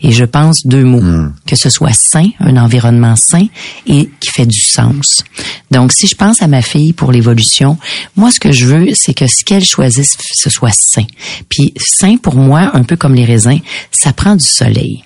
Et 0.00 0.12
je 0.12 0.24
pense 0.24 0.66
deux 0.66 0.84
mots, 0.84 1.00
hmm. 1.00 1.34
que 1.46 1.56
ce 1.56 1.70
soit 1.70 1.92
sain, 1.92 2.28
un 2.40 2.56
environnement 2.56 3.16
sain 3.16 3.46
et 3.86 4.08
qui 4.20 4.30
fait 4.30 4.46
du 4.46 4.60
sens. 4.60 5.24
Donc, 5.70 5.92
si 5.92 6.06
je 6.06 6.14
pense 6.14 6.42
à 6.42 6.46
ma 6.46 6.62
fille 6.62 6.92
pour 6.92 7.12
l'évolution, 7.12 7.78
moi, 8.16 8.30
ce 8.30 8.40
que 8.40 8.52
je 8.52 8.66
veux, 8.66 8.88
c'est 8.94 9.14
que 9.14 9.26
ce 9.26 9.44
qu'elle 9.44 9.64
choisisse, 9.64 10.16
ce 10.18 10.50
soit 10.50 10.74
sain. 10.74 11.06
Puis, 11.48 11.74
sain 11.76 12.16
pour 12.16 12.36
moi, 12.36 12.70
un 12.74 12.82
peu 12.82 12.96
comme 12.96 13.14
les 13.14 13.24
raisins, 13.24 13.60
ça 13.90 14.12
prend 14.12 14.36
du 14.36 14.44
soleil. 14.44 15.04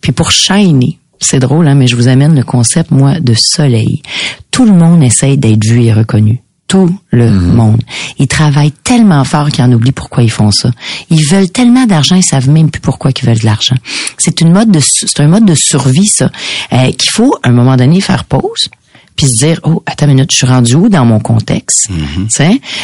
Puis 0.00 0.12
pour 0.12 0.30
shiner, 0.30 0.98
c'est 1.20 1.38
drôle, 1.38 1.66
hein, 1.68 1.74
mais 1.74 1.86
je 1.86 1.96
vous 1.96 2.08
amène 2.08 2.34
le 2.34 2.44
concept, 2.44 2.90
moi, 2.90 3.20
de 3.20 3.34
soleil. 3.34 4.02
Tout 4.50 4.64
le 4.64 4.72
monde 4.72 5.02
essaye 5.02 5.38
d'être 5.38 5.64
vu 5.64 5.82
et 5.82 5.92
reconnu 5.92 6.42
tout 6.68 6.98
le 7.10 7.30
mhm. 7.30 7.54
monde. 7.54 7.82
Ils 8.18 8.28
travaillent 8.28 8.72
tellement 8.72 9.24
fort 9.24 9.50
qu'ils 9.50 9.64
en 9.64 9.72
oublient 9.72 9.92
pourquoi 9.92 10.22
ils 10.22 10.30
font 10.30 10.50
ça. 10.50 10.70
Ils 11.10 11.24
veulent 11.24 11.50
tellement 11.50 11.86
d'argent, 11.86 12.16
ils 12.16 12.24
savent 12.24 12.48
même 12.48 12.70
plus 12.70 12.80
pourquoi 12.80 13.12
ils 13.16 13.24
veulent 13.26 13.38
de 13.38 13.44
l'argent. 13.44 13.76
C'est 14.18 14.40
une 14.40 14.52
mode 14.52 14.70
de, 14.70 14.80
c'est 14.80 15.20
un 15.20 15.28
mode 15.28 15.44
de 15.44 15.54
survie 15.54 16.06
ça, 16.06 16.30
euh, 16.72 16.90
qu'il 16.92 17.10
faut 17.10 17.36
à 17.42 17.48
un 17.48 17.52
moment 17.52 17.76
donné 17.76 18.00
faire 18.00 18.24
pause 18.24 18.68
puis 19.16 19.26
se 19.26 19.36
dire 19.36 19.60
oh 19.64 19.82
attends 19.86 20.06
une 20.06 20.14
minute 20.14 20.30
je 20.30 20.36
suis 20.36 20.46
rendu 20.46 20.74
où 20.74 20.88
dans 20.88 21.04
mon 21.04 21.18
contexte? 21.18 21.88
Mm 21.90 22.26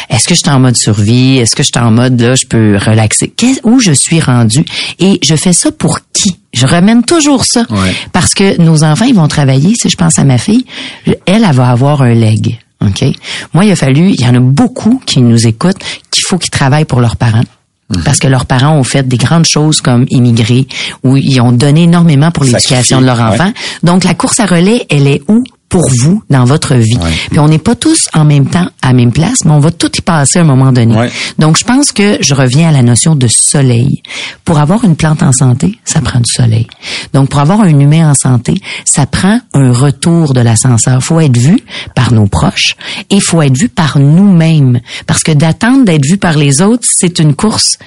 est-ce 0.09 0.27
que 0.27 0.35
je 0.35 0.39
suis 0.39 0.49
en 0.49 0.59
mode 0.59 0.75
survie? 0.75 1.37
Est-ce 1.37 1.55
que 1.55 1.63
je 1.63 1.69
suis 1.73 1.83
en 1.83 1.91
mode 1.91 2.19
là 2.19 2.35
je 2.35 2.45
peux 2.45 2.77
relaxer? 2.77 3.33
Où 3.63 3.79
je 3.79 3.91
suis 3.91 4.19
rendu? 4.19 4.65
Et 4.99 5.19
je 5.21 5.35
fais 5.35 5.53
ça 5.53 5.71
pour 5.71 5.99
qui? 6.11 6.37
Je 6.53 6.65
remène 6.65 7.03
toujours 7.03 7.45
ça. 7.45 7.65
Parce 8.11 8.33
que 8.33 8.59
nos 8.61 8.83
enfants 8.83 9.05
ils 9.05 9.15
vont 9.15 9.27
travailler. 9.27 9.75
Si 9.75 9.89
je 9.89 9.95
pense 9.95 10.17
à 10.17 10.23
ma 10.23 10.37
fille 10.37 10.65
elle 11.05 11.17
elle 11.25 11.51
va 11.51 11.69
avoir 11.69 12.01
un 12.01 12.13
leg 12.13 12.59
OK? 12.83 13.05
Moi, 13.53 13.65
il 13.65 13.71
a 13.71 13.75
fallu, 13.75 14.09
il 14.09 14.21
y 14.21 14.25
en 14.25 14.35
a 14.35 14.39
beaucoup 14.39 15.01
qui 15.05 15.21
nous 15.21 15.47
écoutent, 15.47 15.79
qu'il 16.11 16.23
faut 16.27 16.37
qu'ils 16.37 16.51
travaillent 16.51 16.85
pour 16.85 17.01
leurs 17.01 17.15
parents. 17.15 17.43
Mhm. 17.89 18.03
Parce 18.03 18.19
que 18.19 18.27
leurs 18.27 18.45
parents 18.45 18.77
ont 18.77 18.83
fait 18.83 19.07
des 19.07 19.17
grandes 19.17 19.45
choses 19.45 19.81
comme 19.81 20.05
immigrer, 20.09 20.67
où 21.03 21.17
ils 21.17 21.39
ont 21.41 21.51
donné 21.51 21.83
énormément 21.83 22.31
pour 22.31 22.43
l'éducation 22.43 23.01
de 23.01 23.05
leurs 23.05 23.21
enfants. 23.21 23.51
Donc, 23.83 24.03
la 24.03 24.13
course 24.13 24.39
à 24.39 24.45
relais, 24.45 24.85
elle 24.89 25.07
est 25.07 25.21
où? 25.27 25.43
Pour 25.73 25.89
vous 25.89 26.21
dans 26.29 26.45
votre 26.45 26.75
vie. 26.75 26.99
Puis 27.31 27.39
on 27.39 27.47
n'est 27.47 27.57
pas 27.57 27.73
tous 27.73 28.07
en 28.13 28.25
même 28.25 28.47
temps 28.47 28.67
à 28.83 28.93
même 28.93 29.11
place, 29.11 29.43
mais 29.43 29.53
on 29.53 29.59
va 29.59 29.71
tout 29.71 29.89
y 29.97 30.01
passer 30.01 30.37
à 30.37 30.43
un 30.43 30.45
moment 30.45 30.71
donné. 30.71 31.09
Donc 31.39 31.57
je 31.57 31.63
pense 31.63 31.91
que 31.91 32.19
je 32.21 32.35
reviens 32.35 32.69
à 32.69 32.71
la 32.71 32.83
notion 32.83 33.15
de 33.15 33.25
soleil. 33.25 34.03
Pour 34.45 34.59
avoir 34.59 34.83
une 34.83 34.95
plante 34.95 35.23
en 35.23 35.31
santé, 35.31 35.79
ça 35.83 35.99
prend 35.99 36.19
du 36.19 36.31
soleil. 36.31 36.67
Donc 37.15 37.29
pour 37.29 37.39
avoir 37.39 37.61
un 37.61 37.79
humain 37.79 38.11
en 38.11 38.13
santé, 38.13 38.53
ça 38.85 39.07
prend 39.07 39.39
un 39.55 39.73
retour 39.73 40.35
de 40.35 40.41
l'ascenseur. 40.41 41.03
Faut 41.03 41.19
être 41.19 41.37
vu 41.37 41.59
par 41.95 42.13
nos 42.13 42.27
proches 42.27 42.75
et 43.09 43.19
faut 43.19 43.41
être 43.41 43.57
vu 43.57 43.67
par 43.67 43.97
nous-mêmes 43.97 44.79
parce 45.07 45.23
que 45.23 45.31
d'attendre 45.31 45.85
d'être 45.85 46.05
vu 46.05 46.19
par 46.19 46.37
les 46.37 46.61
autres, 46.61 46.87
c'est 46.87 47.17
une 47.17 47.33
course 47.33 47.79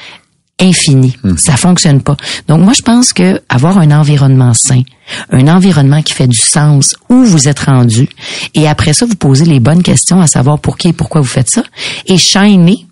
infini. 0.61 1.16
Hmm. 1.23 1.37
Ça 1.37 1.57
fonctionne 1.57 2.01
pas. 2.01 2.16
Donc 2.49 2.61
moi 2.61 2.73
je 2.73 2.83
pense 2.83 3.12
que 3.12 3.40
avoir 3.49 3.79
un 3.79 3.90
environnement 3.90 4.55
sain, 4.55 4.83
un 5.31 5.49
environnement 5.49 6.03
qui 6.03 6.14
fait 6.14 6.27
du 6.27 6.38
sens 6.38 6.97
où 7.09 7.25
vous 7.25 7.49
êtes 7.49 7.61
rendu 7.61 8.09
et 8.55 8.66
après 8.66 8.95
ça 8.95 9.07
vous 9.07 9.16
posez 9.16 9.45
les 9.45 9.61
bonnes 9.61 9.83
questions 9.83 10.21
à 10.21 10.27
savoir 10.27 10.59
pour 10.59 10.79
qui 10.79 10.88
et 10.88 10.92
pourquoi 10.92 11.21
vous 11.21 11.27
faites 11.27 11.51
ça 11.51 11.62
et 12.07 12.16
shiner 12.16 12.86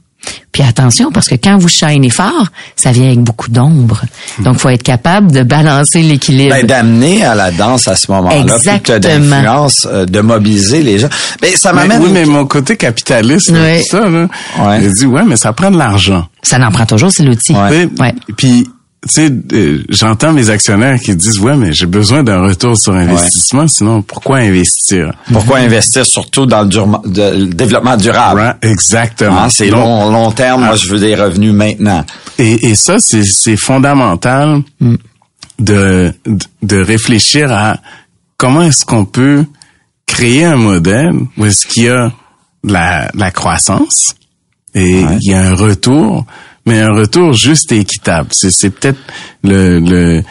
puis 0.52 0.62
attention, 0.62 1.10
parce 1.10 1.28
que 1.28 1.34
quand 1.34 1.58
vous 1.58 1.68
shinez 1.68 2.10
fort, 2.10 2.46
ça 2.76 2.92
vient 2.92 3.06
avec 3.06 3.20
beaucoup 3.20 3.50
d'ombre. 3.50 4.02
Donc, 4.38 4.58
faut 4.58 4.68
être 4.68 4.82
capable 4.82 5.32
de 5.32 5.42
balancer 5.42 6.00
l'équilibre. 6.02 6.54
Ben, 6.54 6.66
d'amener 6.66 7.24
à 7.24 7.34
la 7.34 7.50
danse 7.50 7.88
à 7.88 7.96
ce 7.96 8.10
moment-là, 8.12 8.38
Exactement. 8.38 8.98
d'influence, 9.00 9.88
euh, 9.90 10.06
de 10.06 10.20
mobiliser 10.20 10.82
les 10.82 10.98
gens. 10.98 11.08
Mais 11.42 11.56
ça 11.56 11.72
m'amène. 11.72 12.02
Oui, 12.02 12.10
mais 12.12 12.24
mon 12.24 12.46
côté 12.46 12.76
capitaliste, 12.76 13.52
ça, 13.90 14.08
là, 14.08 14.28
ouais. 14.60 14.88
dit 14.92 15.06
ouais, 15.06 15.24
mais 15.26 15.36
ça 15.36 15.52
prend 15.52 15.70
de 15.70 15.76
l'argent. 15.78 16.26
Ça 16.42 16.58
n'en 16.58 16.70
prend 16.70 16.86
toujours, 16.86 17.10
c'est 17.10 17.24
l'outil. 17.24 17.54
Ouais. 17.54 18.14
Puis 18.36 18.68
tu 19.06 19.12
sais, 19.12 19.30
euh, 19.52 19.84
j'entends 19.90 20.32
mes 20.32 20.48
actionnaires 20.48 20.98
qui 20.98 21.14
disent 21.14 21.38
ouais, 21.38 21.56
mais 21.56 21.72
j'ai 21.72 21.86
besoin 21.86 22.22
d'un 22.22 22.40
retour 22.40 22.76
sur 22.76 22.94
investissement, 22.94 23.68
sinon 23.68 24.02
pourquoi 24.02 24.38
investir? 24.38 25.12
Pourquoi 25.32 25.58
investir 25.58 26.06
surtout 26.06 26.46
dans 26.46 26.62
le, 26.62 27.46
développement 27.46 27.96
durable? 27.96 28.56
Exactement. 28.62 29.42
Ah, 29.44 29.50
c'est 29.50 29.68
long, 29.68 30.10
long 30.10 30.30
terme. 30.30 30.62
moi, 30.64 30.70
ah. 30.72 30.76
je 30.76 30.88
veux 30.88 30.98
des 30.98 31.14
revenus 31.14 31.52
maintenant. 31.52 32.04
Et, 32.38 32.70
et 32.70 32.74
ça, 32.74 32.96
c'est 32.98 33.56
fondamental 33.56 34.62
mm. 34.80 34.94
de, 35.58 36.12
de 36.62 36.76
réfléchir 36.82 37.52
à 37.52 37.76
comment 38.38 38.62
est-ce 38.62 38.84
qu'on 38.86 39.04
peut 39.04 39.44
créer 40.06 40.44
un 40.44 40.56
modèle 40.56 41.12
où 41.36 41.44
est-ce 41.44 41.66
qu'il 41.66 41.84
y 41.84 41.88
a 41.88 42.10
la, 42.62 43.10
la 43.14 43.30
croissance 43.30 44.14
et 44.74 45.00
il 45.00 45.30
y 45.30 45.34
a 45.34 45.40
un 45.40 45.54
retour 45.54 46.26
mais 46.66 46.80
un 46.80 46.92
retour 46.92 47.32
juste 47.32 47.72
et 47.72 47.78
équitable. 47.80 48.28
C'est 48.32 48.70
peut-être 48.70 49.00
le, 49.42 49.80
le, 49.80 50.22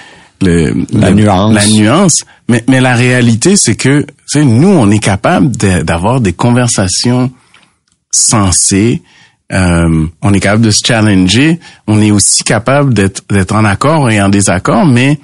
le, 0.41 0.85
la 0.93 1.11
nuance. 1.11 1.53
La 1.53 1.67
nuance. 1.67 2.23
Mais, 2.49 2.63
mais 2.67 2.81
la 2.81 2.95
réalité, 2.95 3.55
c'est 3.55 3.75
que 3.75 4.05
nous, 4.35 4.67
on 4.67 4.89
est 4.89 4.99
capable 4.99 5.51
d'avoir 5.55 6.21
des 6.21 6.33
conversations 6.33 7.31
sensées. 8.11 9.01
Euh, 9.51 10.07
on 10.21 10.33
est 10.33 10.39
capable 10.39 10.63
de 10.65 10.71
se 10.71 10.81
challenger. 10.85 11.59
On 11.87 12.01
est 12.01 12.11
aussi 12.11 12.43
capable 12.43 12.93
d'être 12.93 13.23
d'être 13.29 13.53
en 13.53 13.65
accord 13.65 14.09
et 14.09 14.21
en 14.21 14.29
désaccord, 14.29 14.85
mais 14.85 15.19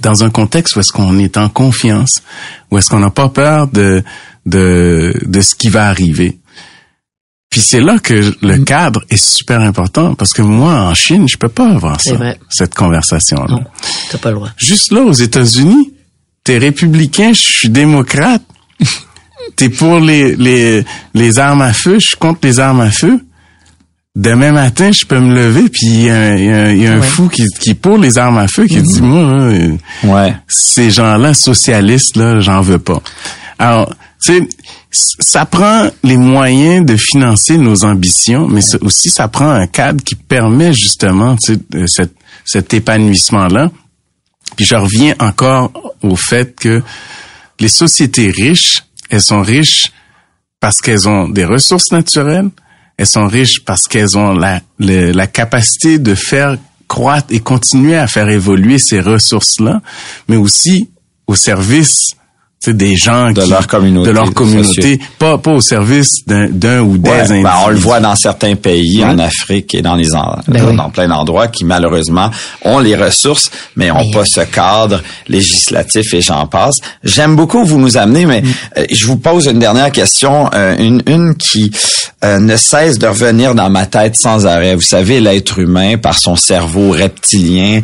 dans 0.00 0.24
un 0.24 0.30
contexte 0.30 0.76
où 0.76 0.80
est-ce 0.80 0.92
qu'on 0.92 1.18
est 1.18 1.36
en 1.36 1.48
confiance, 1.48 2.22
où 2.70 2.78
est-ce 2.78 2.88
qu'on 2.88 3.00
n'a 3.00 3.10
pas 3.10 3.28
peur 3.28 3.68
de, 3.68 4.02
de 4.46 5.14
de 5.24 5.40
ce 5.40 5.54
qui 5.54 5.68
va 5.68 5.88
arriver. 5.88 6.38
Puis 7.54 7.60
c'est 7.62 7.80
là 7.80 8.00
que 8.00 8.34
le 8.42 8.56
mm. 8.58 8.64
cadre 8.64 9.04
est 9.10 9.24
super 9.24 9.60
important 9.60 10.16
parce 10.16 10.32
que 10.32 10.42
moi 10.42 10.72
en 10.72 10.92
Chine, 10.94 11.28
je 11.28 11.36
peux 11.36 11.48
pas 11.48 11.70
avoir 11.70 12.00
ça, 12.00 12.16
cette 12.50 12.74
conversation 12.74 13.44
là. 13.44 13.46
Non, 13.54 13.64
t'as 14.10 14.18
pas 14.18 14.30
le 14.30 14.34
droit. 14.34 14.48
Juste 14.56 14.90
là 14.90 15.02
aux 15.02 15.12
États-Unis, 15.12 15.92
t'es 16.42 16.58
républicain, 16.58 17.32
je 17.32 17.40
suis 17.40 17.68
démocrate. 17.68 18.42
t'es 19.56 19.68
pour 19.68 20.00
les 20.00 20.34
les 20.34 20.84
les 21.14 21.38
armes 21.38 21.62
à 21.62 21.72
feu, 21.72 22.00
je 22.00 22.08
suis 22.08 22.16
contre 22.16 22.40
les 22.42 22.58
armes 22.58 22.80
à 22.80 22.90
feu. 22.90 23.20
demain 24.16 24.50
matin, 24.50 24.90
je 24.90 25.06
peux 25.06 25.20
me 25.20 25.32
lever, 25.32 25.68
puis 25.68 25.86
il 25.86 26.02
y 26.06 26.10
a, 26.10 26.16
un- 26.16 26.36
y 26.36 26.52
a 26.52 26.72
y 26.72 26.86
a 26.88 26.92
un 26.94 27.00
Ouais. 27.00 27.06
fou 27.06 27.28
qui, 27.28 27.46
qui 27.60 27.74
pour 27.74 27.98
les 27.98 28.18
armes 28.18 28.38
à 28.38 28.48
feu, 28.48 28.66
qui 28.66 28.82
dit, 28.82 29.00
moi, 29.00 29.20
euh, 29.20 29.76
Ouais. 30.02 30.34
ces 30.48 30.90
gens-là, 30.90 31.34
socialistes, 31.34 32.16
là, 32.16 32.40
j'en 32.40 32.60
veux 32.62 32.80
pas. 32.80 33.00
Alors, 33.60 33.94
sais, 34.32 34.48
ça 34.90 35.44
prend 35.44 35.90
les 36.02 36.16
moyens 36.16 36.84
de 36.86 36.96
financer 36.96 37.58
nos 37.58 37.84
ambitions, 37.84 38.48
mais 38.48 38.62
aussi 38.82 39.10
ça 39.10 39.28
prend 39.28 39.50
un 39.50 39.66
cadre 39.66 40.02
qui 40.02 40.14
permet 40.14 40.72
justement 40.72 41.36
euh, 41.48 41.86
cet, 41.86 42.14
cet 42.44 42.74
épanouissement-là. 42.74 43.70
Puis 44.56 44.64
je 44.64 44.74
reviens 44.74 45.14
encore 45.18 45.72
au 46.02 46.16
fait 46.16 46.54
que 46.54 46.82
les 47.60 47.68
sociétés 47.68 48.30
riches, 48.30 48.84
elles 49.10 49.22
sont 49.22 49.42
riches 49.42 49.92
parce 50.60 50.78
qu'elles 50.78 51.08
ont 51.08 51.28
des 51.28 51.44
ressources 51.44 51.92
naturelles, 51.92 52.50
elles 52.96 53.06
sont 53.06 53.26
riches 53.26 53.64
parce 53.64 53.82
qu'elles 53.82 54.16
ont 54.16 54.32
la, 54.32 54.60
la 54.78 55.26
capacité 55.26 55.98
de 55.98 56.14
faire 56.14 56.56
croître 56.88 57.26
et 57.30 57.40
continuer 57.40 57.96
à 57.96 58.06
faire 58.06 58.28
évoluer 58.28 58.78
ces 58.78 59.00
ressources-là, 59.00 59.82
mais 60.28 60.36
aussi 60.36 60.90
au 61.26 61.34
service 61.34 62.14
des 62.72 62.96
gens 62.96 63.30
De 63.32 63.42
qui- 63.42 63.50
leur 63.50 63.66
communauté, 63.66 64.08
de 64.08 64.14
leur 64.14 64.32
communauté, 64.32 64.98
pas 65.18 65.38
pas 65.38 65.52
au 65.52 65.60
service 65.60 66.24
d'un 66.26 66.80
ou 66.80 66.96
des 66.98 67.10
Ouais, 67.10 67.20
individus. 67.20 67.42
ben, 67.44 67.52
on 67.64 67.68
le 67.68 67.76
voit 67.76 68.00
dans 68.00 68.16
certains 68.16 68.54
pays, 68.56 68.98
Ouais. 68.98 69.04
en 69.04 69.18
Afrique 69.18 69.74
et 69.74 69.82
dans 69.82 69.94
les 69.96 70.14
en- 70.14 70.38
Ben 70.48 70.62
dans, 70.62 70.70
oui. 70.70 70.76
dans 70.76 70.90
plein 70.90 71.08
d'endroits 71.08 71.48
qui 71.48 71.64
malheureusement 71.64 72.30
ont 72.62 72.78
les 72.78 72.96
ressources, 72.96 73.50
mais 73.76 73.90
ont 73.90 74.10
pas 74.10 74.24
ce 74.24 74.40
cadre 74.40 75.02
législatif 75.28 76.14
et 76.14 76.20
j'en 76.22 76.46
passe. 76.46 76.76
J'aime 77.02 77.36
beaucoup 77.36 77.58
où 77.60 77.64
vous 77.64 77.78
nous 77.78 77.96
amenez, 77.96 78.26
mais 78.26 78.42
euh, 78.78 78.84
je 78.90 79.06
vous 79.06 79.16
pose 79.16 79.46
une 79.46 79.58
dernière 79.58 79.90
question, 79.92 80.50
euh, 80.54 80.76
une, 80.78 81.02
une 81.06 81.34
qui 81.36 81.70
euh, 82.24 82.38
ne 82.38 82.56
cesse 82.56 82.98
de 82.98 83.06
revenir 83.06 83.54
dans 83.54 83.68
ma 83.68 83.84
tête 83.86 84.16
sans 84.16 84.46
arrêt. 84.46 84.74
Vous 84.74 84.80
savez, 84.80 85.20
l'être 85.20 85.58
humain, 85.58 85.96
par 85.98 86.16
son 86.16 86.36
cerveau 86.36 86.90
reptilien, 86.90 87.80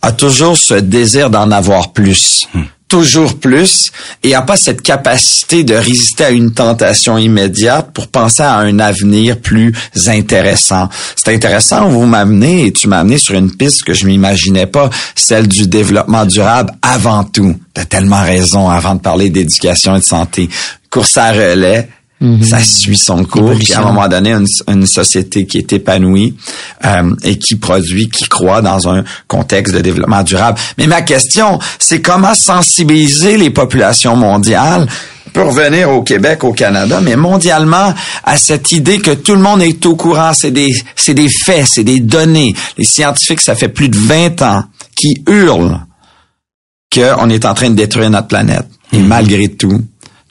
a 0.00 0.12
toujours 0.12 0.56
ce 0.56 0.74
désir 0.74 1.28
d'en 1.30 1.50
avoir 1.50 1.92
plus 1.92 2.46
toujours 2.92 3.38
plus 3.38 3.90
et 4.22 4.34
a 4.34 4.42
pas 4.42 4.58
cette 4.58 4.82
capacité 4.82 5.64
de 5.64 5.74
résister 5.74 6.24
à 6.24 6.30
une 6.30 6.52
tentation 6.52 7.16
immédiate 7.16 7.90
pour 7.94 8.08
penser 8.08 8.42
à 8.42 8.56
un 8.56 8.78
avenir 8.80 9.40
plus 9.40 9.72
intéressant. 10.08 10.90
C'est 11.16 11.34
intéressant, 11.34 11.88
vous 11.88 12.04
m'amenez 12.04 12.66
et 12.66 12.72
tu 12.72 12.88
m'as 12.88 12.98
amené 12.98 13.16
sur 13.16 13.34
une 13.34 13.50
piste 13.50 13.84
que 13.84 13.94
je 13.94 14.04
m'imaginais 14.04 14.66
pas, 14.66 14.90
celle 15.14 15.48
du 15.48 15.68
développement 15.68 16.26
durable 16.26 16.74
avant 16.82 17.24
tout. 17.24 17.58
T'as 17.72 17.86
tellement 17.86 18.20
raison 18.20 18.68
avant 18.68 18.96
de 18.96 19.00
parler 19.00 19.30
d'éducation 19.30 19.96
et 19.96 20.00
de 20.00 20.04
santé. 20.04 20.50
Course 20.90 21.16
à 21.16 21.32
relais, 21.32 21.88
ça 22.42 22.60
suit 22.62 22.96
son 22.96 23.24
cours. 23.24 23.54
Puis 23.58 23.72
à 23.72 23.80
un 23.80 23.84
moment 23.84 24.08
donné, 24.08 24.32
une, 24.32 24.46
une 24.68 24.86
société 24.86 25.46
qui 25.46 25.58
est 25.58 25.72
épanouie 25.72 26.34
euh, 26.84 27.14
et 27.22 27.38
qui 27.38 27.56
produit, 27.56 28.08
qui 28.08 28.28
croit 28.28 28.62
dans 28.62 28.88
un 28.88 29.04
contexte 29.28 29.74
de 29.74 29.80
développement 29.80 30.22
durable. 30.22 30.58
Mais 30.78 30.86
ma 30.86 31.02
question, 31.02 31.58
c'est 31.78 32.00
comment 32.00 32.34
sensibiliser 32.34 33.36
les 33.36 33.50
populations 33.50 34.16
mondiales 34.16 34.86
on 35.24 35.30
peut 35.30 35.48
revenir 35.48 35.88
au 35.88 36.02
Québec, 36.02 36.44
au 36.44 36.52
Canada, 36.52 37.00
mais 37.02 37.16
mondialement, 37.16 37.94
à 38.22 38.36
cette 38.36 38.70
idée 38.72 38.98
que 38.98 39.12
tout 39.12 39.34
le 39.34 39.40
monde 39.40 39.62
est 39.62 39.86
au 39.86 39.96
courant, 39.96 40.32
c'est 40.34 40.50
des, 40.50 40.74
c'est 40.94 41.14
des 41.14 41.30
faits, 41.30 41.66
c'est 41.66 41.84
des 41.84 42.00
données. 42.00 42.54
Les 42.76 42.84
scientifiques, 42.84 43.40
ça 43.40 43.54
fait 43.54 43.68
plus 43.68 43.88
de 43.88 43.96
20 43.96 44.42
ans, 44.42 44.64
qui 44.94 45.22
hurlent 45.26 45.80
qu'on 46.92 47.30
est 47.30 47.46
en 47.46 47.54
train 47.54 47.70
de 47.70 47.76
détruire 47.76 48.10
notre 48.10 48.28
planète. 48.28 48.66
Et 48.92 48.98
malgré 48.98 49.48
tout, 49.48 49.80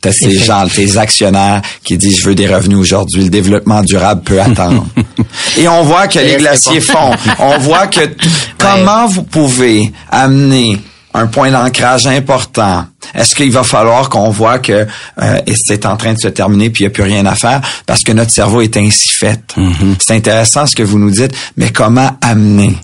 t'as 0.02 0.12
ces 0.12 0.32
gens, 0.38 0.68
tes 0.68 0.98
actionnaires 0.98 1.62
qui 1.84 1.98
disent 1.98 2.20
je 2.20 2.30
veux 2.30 2.36
des 2.36 2.48
revenus 2.48 2.80
aujourd'hui, 2.80 3.24
le 3.24 3.30
développement 3.30 3.84
durable 3.84 4.22
peut 4.24 4.42
attendre. 4.42 4.86
Et 5.58 5.68
on 5.68 5.84
voit 5.84 6.08
que 6.08 6.20
les 6.20 6.32
c'est 6.32 6.38
glaciers 6.38 6.82
font. 6.82 7.12
On 7.40 7.58
voit 7.60 7.88
que 7.88 8.02
comment 8.58 9.08
vous 9.08 9.24
pouvez 9.24 9.92
amener 10.10 10.80
un 11.14 11.28
point 11.28 11.52
d'ancrage 11.52 12.08
important? 12.08 12.86
Est-ce 13.14 13.36
qu'il 13.36 13.52
va 13.52 13.64
falloir 13.64 14.10
qu'on 14.10 14.30
voit 14.30 14.60
que 14.60 14.88
euh, 15.22 15.42
c'est 15.56 15.86
en 15.86 15.98
train 15.98 16.14
de 16.14 16.20
se 16.20 16.30
terminer 16.30 16.70
puis 16.70 16.84
il 16.84 16.88
n'y 16.88 16.92
a 16.92 16.94
plus 16.94 17.04
rien 17.04 17.26
à 17.26 17.36
faire 17.36 17.62
parce 17.86 18.04
que 18.04 18.12
notre 18.12 18.32
cerveau 18.32 18.62
est 18.62 18.78
ainsi 18.78 19.10
fait. 19.10 19.56
C'est 20.00 20.16
intéressant 20.16 20.66
ce 20.66 20.76
que 20.76 20.84
vous 20.84 20.98
nous 20.98 21.12
dites, 21.12 21.34
mais 21.58 21.70
comment 21.72 22.18
amener 22.22 22.78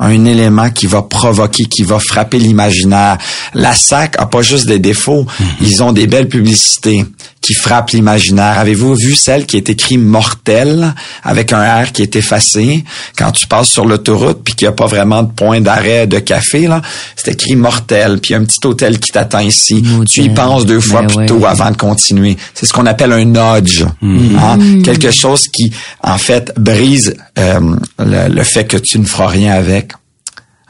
un 0.00 0.24
élément 0.24 0.70
qui 0.70 0.86
va 0.86 1.02
provoquer, 1.02 1.66
qui 1.66 1.82
va 1.82 1.98
frapper 1.98 2.38
l'imaginaire. 2.38 3.18
La 3.54 3.74
SAC 3.74 4.18
a 4.18 4.26
pas 4.26 4.42
juste 4.42 4.66
des 4.66 4.78
défauts, 4.78 5.26
ils 5.60 5.82
ont 5.82 5.92
des 5.92 6.06
belles 6.06 6.28
publicités 6.28 7.04
qui 7.40 7.54
frappent 7.54 7.90
l'imaginaire. 7.90 8.58
Avez-vous 8.58 8.94
vu 8.94 9.14
celle 9.14 9.46
qui 9.46 9.56
est 9.56 9.70
écrite 9.70 9.98
mortel 10.00 10.94
avec 11.22 11.52
un 11.52 11.82
R 11.84 11.92
qui 11.92 12.02
est 12.02 12.14
effacé? 12.16 12.84
Quand 13.16 13.30
tu 13.32 13.46
passes 13.46 13.68
sur 13.68 13.86
l'autoroute 13.86 14.40
puis 14.44 14.54
qu'il 14.54 14.66
n'y 14.66 14.72
a 14.72 14.76
pas 14.76 14.86
vraiment 14.86 15.22
de 15.22 15.30
point 15.30 15.60
d'arrêt 15.60 16.06
de 16.06 16.18
café 16.18 16.66
là, 16.66 16.82
c'est 17.16 17.32
écrit 17.32 17.56
mortel 17.56 18.18
puis 18.20 18.30
il 18.30 18.32
y 18.32 18.36
a 18.36 18.40
un 18.40 18.44
petit 18.44 18.66
hôtel 18.66 18.98
qui 18.98 19.10
t'attend 19.10 19.40
ici. 19.40 19.82
Motel. 19.82 20.06
Tu 20.06 20.22
y 20.22 20.28
penses 20.30 20.66
deux 20.66 20.80
fois 20.80 21.00
Ben 21.00 21.06
plus 21.08 21.16
ouais. 21.16 21.26
tôt 21.26 21.46
avant 21.46 21.70
de 21.70 21.76
continuer. 21.76 22.36
C'est 22.54 22.66
ce 22.66 22.72
qu'on 22.72 22.86
appelle 22.86 23.12
un 23.12 23.24
nudge, 23.24 23.84
hein? 24.02 24.58
quelque 24.84 25.10
chose 25.10 25.48
qui 25.48 25.72
en 26.02 26.18
fait 26.18 26.52
brise 26.58 27.16
euh, 27.38 27.60
le, 27.98 28.28
le 28.28 28.44
fait 28.44 28.66
que 28.66 28.76
tu 28.76 28.98
ne 28.98 29.04
feras 29.04 29.28
rien 29.28 29.52
avec. 29.52 29.89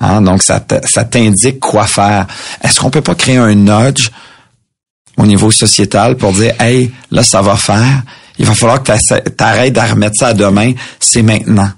Hein, 0.00 0.22
donc, 0.22 0.42
ça 0.42 0.60
t'indique 0.60 1.60
quoi 1.60 1.86
faire. 1.86 2.26
Est-ce 2.62 2.80
qu'on 2.80 2.90
peut 2.90 3.02
pas 3.02 3.14
créer 3.14 3.36
un 3.36 3.54
nudge 3.54 4.08
au 5.18 5.26
niveau 5.26 5.50
sociétal 5.50 6.16
pour 6.16 6.32
dire, 6.32 6.54
hey, 6.60 6.90
là, 7.10 7.22
ça 7.22 7.42
va 7.42 7.56
faire. 7.56 8.02
Il 8.38 8.46
va 8.46 8.54
falloir 8.54 8.82
que 8.82 8.92
tu 8.92 9.30
t'arrêtes 9.32 9.74
de 9.74 9.80
remettre 9.80 10.14
ça 10.18 10.28
à 10.28 10.34
demain. 10.34 10.72
C'est 10.98 11.20
maintenant. 11.22 11.70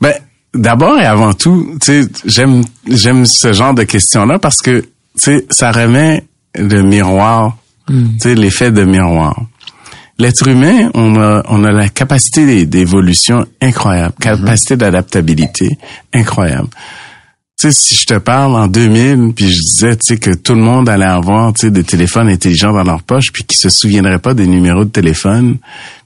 Ben, 0.00 0.14
d'abord 0.54 0.98
et 0.98 1.04
avant 1.04 1.34
tout, 1.34 1.76
tu 1.82 2.04
sais, 2.04 2.08
j'aime 2.24 2.64
j'aime 2.86 3.26
ce 3.26 3.52
genre 3.52 3.74
de 3.74 3.82
questions-là 3.82 4.38
parce 4.38 4.58
que 4.62 4.80
tu 4.80 4.86
sais, 5.16 5.46
ça 5.50 5.70
remet 5.70 6.24
le 6.54 6.82
miroir, 6.82 7.58
tu 7.88 7.94
sais, 8.20 8.34
l'effet 8.34 8.70
de 8.70 8.84
miroir. 8.84 9.38
L'être 10.18 10.48
humain, 10.48 10.90
on 10.94 11.20
a 11.20 11.42
on 11.48 11.62
a 11.64 11.70
la 11.70 11.88
capacité 11.90 12.46
d'é- 12.46 12.66
d'évolution 12.66 13.44
incroyable, 13.60 14.14
capacité 14.20 14.76
d'adaptabilité 14.76 15.78
incroyable. 16.14 16.68
Tu 17.60 17.72
sais, 17.72 17.72
si 17.72 17.96
je 17.96 18.06
te 18.06 18.14
parle 18.14 18.54
en 18.54 18.68
2000, 18.68 19.32
puis 19.34 19.50
je 19.50 19.60
disais, 19.60 19.96
tu 19.96 20.14
sais, 20.14 20.16
que 20.16 20.32
tout 20.32 20.54
le 20.54 20.60
monde 20.60 20.88
allait 20.88 21.04
avoir, 21.04 21.52
tu 21.52 21.62
sais, 21.62 21.70
des 21.72 21.82
téléphones 21.82 22.28
intelligents 22.28 22.72
dans 22.72 22.84
leur 22.84 23.02
poche, 23.02 23.32
puis 23.32 23.42
qu'ils 23.42 23.58
se 23.58 23.68
souviendraient 23.68 24.20
pas 24.20 24.32
des 24.32 24.46
numéros 24.46 24.84
de 24.84 24.90
téléphone, 24.90 25.58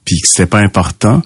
puis 0.03 0.19
que 0.19 0.27
c'était 0.27 0.47
pas 0.47 0.61
important, 0.61 1.21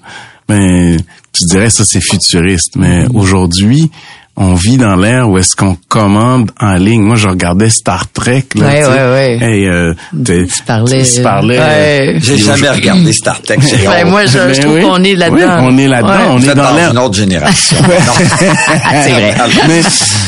mais 0.48 0.98
tu 1.32 1.44
dirais 1.44 1.70
ça 1.70 1.84
c'est 1.84 2.02
futuriste. 2.02 2.76
Mais 2.76 3.06
aujourd'hui, 3.14 3.90
on 4.40 4.54
vit 4.54 4.76
dans 4.76 4.94
l'ère 4.94 5.28
où 5.28 5.36
est-ce 5.36 5.56
qu'on 5.56 5.76
commande 5.88 6.52
en 6.60 6.74
ligne. 6.74 7.02
Moi, 7.02 7.16
je 7.16 7.26
regardais 7.28 7.70
Star 7.70 8.08
Trek. 8.12 8.44
Là, 8.54 8.66
Ouais, 8.66 8.78
tu 8.78 8.84
sais. 8.84 8.90
ouais, 8.92 9.10
ouais. 9.10 9.38
Hey, 9.42 9.66
euh, 9.66 9.94
Tu 10.24 10.62
parlais. 10.64 11.02
tu 11.02 11.22
parlais. 11.22 11.58
Ouais. 11.58 12.18
J'ai 12.22 12.38
jamais 12.38 12.68
regardé 12.70 13.12
Star 13.12 13.42
Trek. 13.42 13.58
Ben, 13.84 14.08
moi, 14.08 14.26
je, 14.26 14.32
je 14.32 14.38
Ben 14.38 14.60
trouve 14.60 14.74
oui. 14.76 14.82
qu'on 14.82 15.02
est 15.02 15.16
là-dedans. 15.16 15.38
Oui, 15.60 15.66
on 15.74 15.78
est 15.78 15.88
là-dedans. 15.88 16.08
Ouais. 16.12 16.26
On 16.30 16.40
est 16.40 16.48
êtes 16.48 16.54
dans 16.56 16.72
dans 16.72 16.90
une 16.92 16.98
autre 16.98 17.16
génération. 17.16 17.76
Non. 17.82 18.12
C'est 18.28 19.10
vrai. 19.10 19.34
mais, 19.68 19.80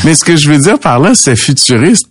mais 0.03 0.15
ce 0.15 0.25
que 0.25 0.35
je 0.35 0.49
veux 0.51 0.59
dire 0.59 0.77
par 0.77 0.99
là, 0.99 1.11
c'est 1.15 1.37
futuriste. 1.37 2.07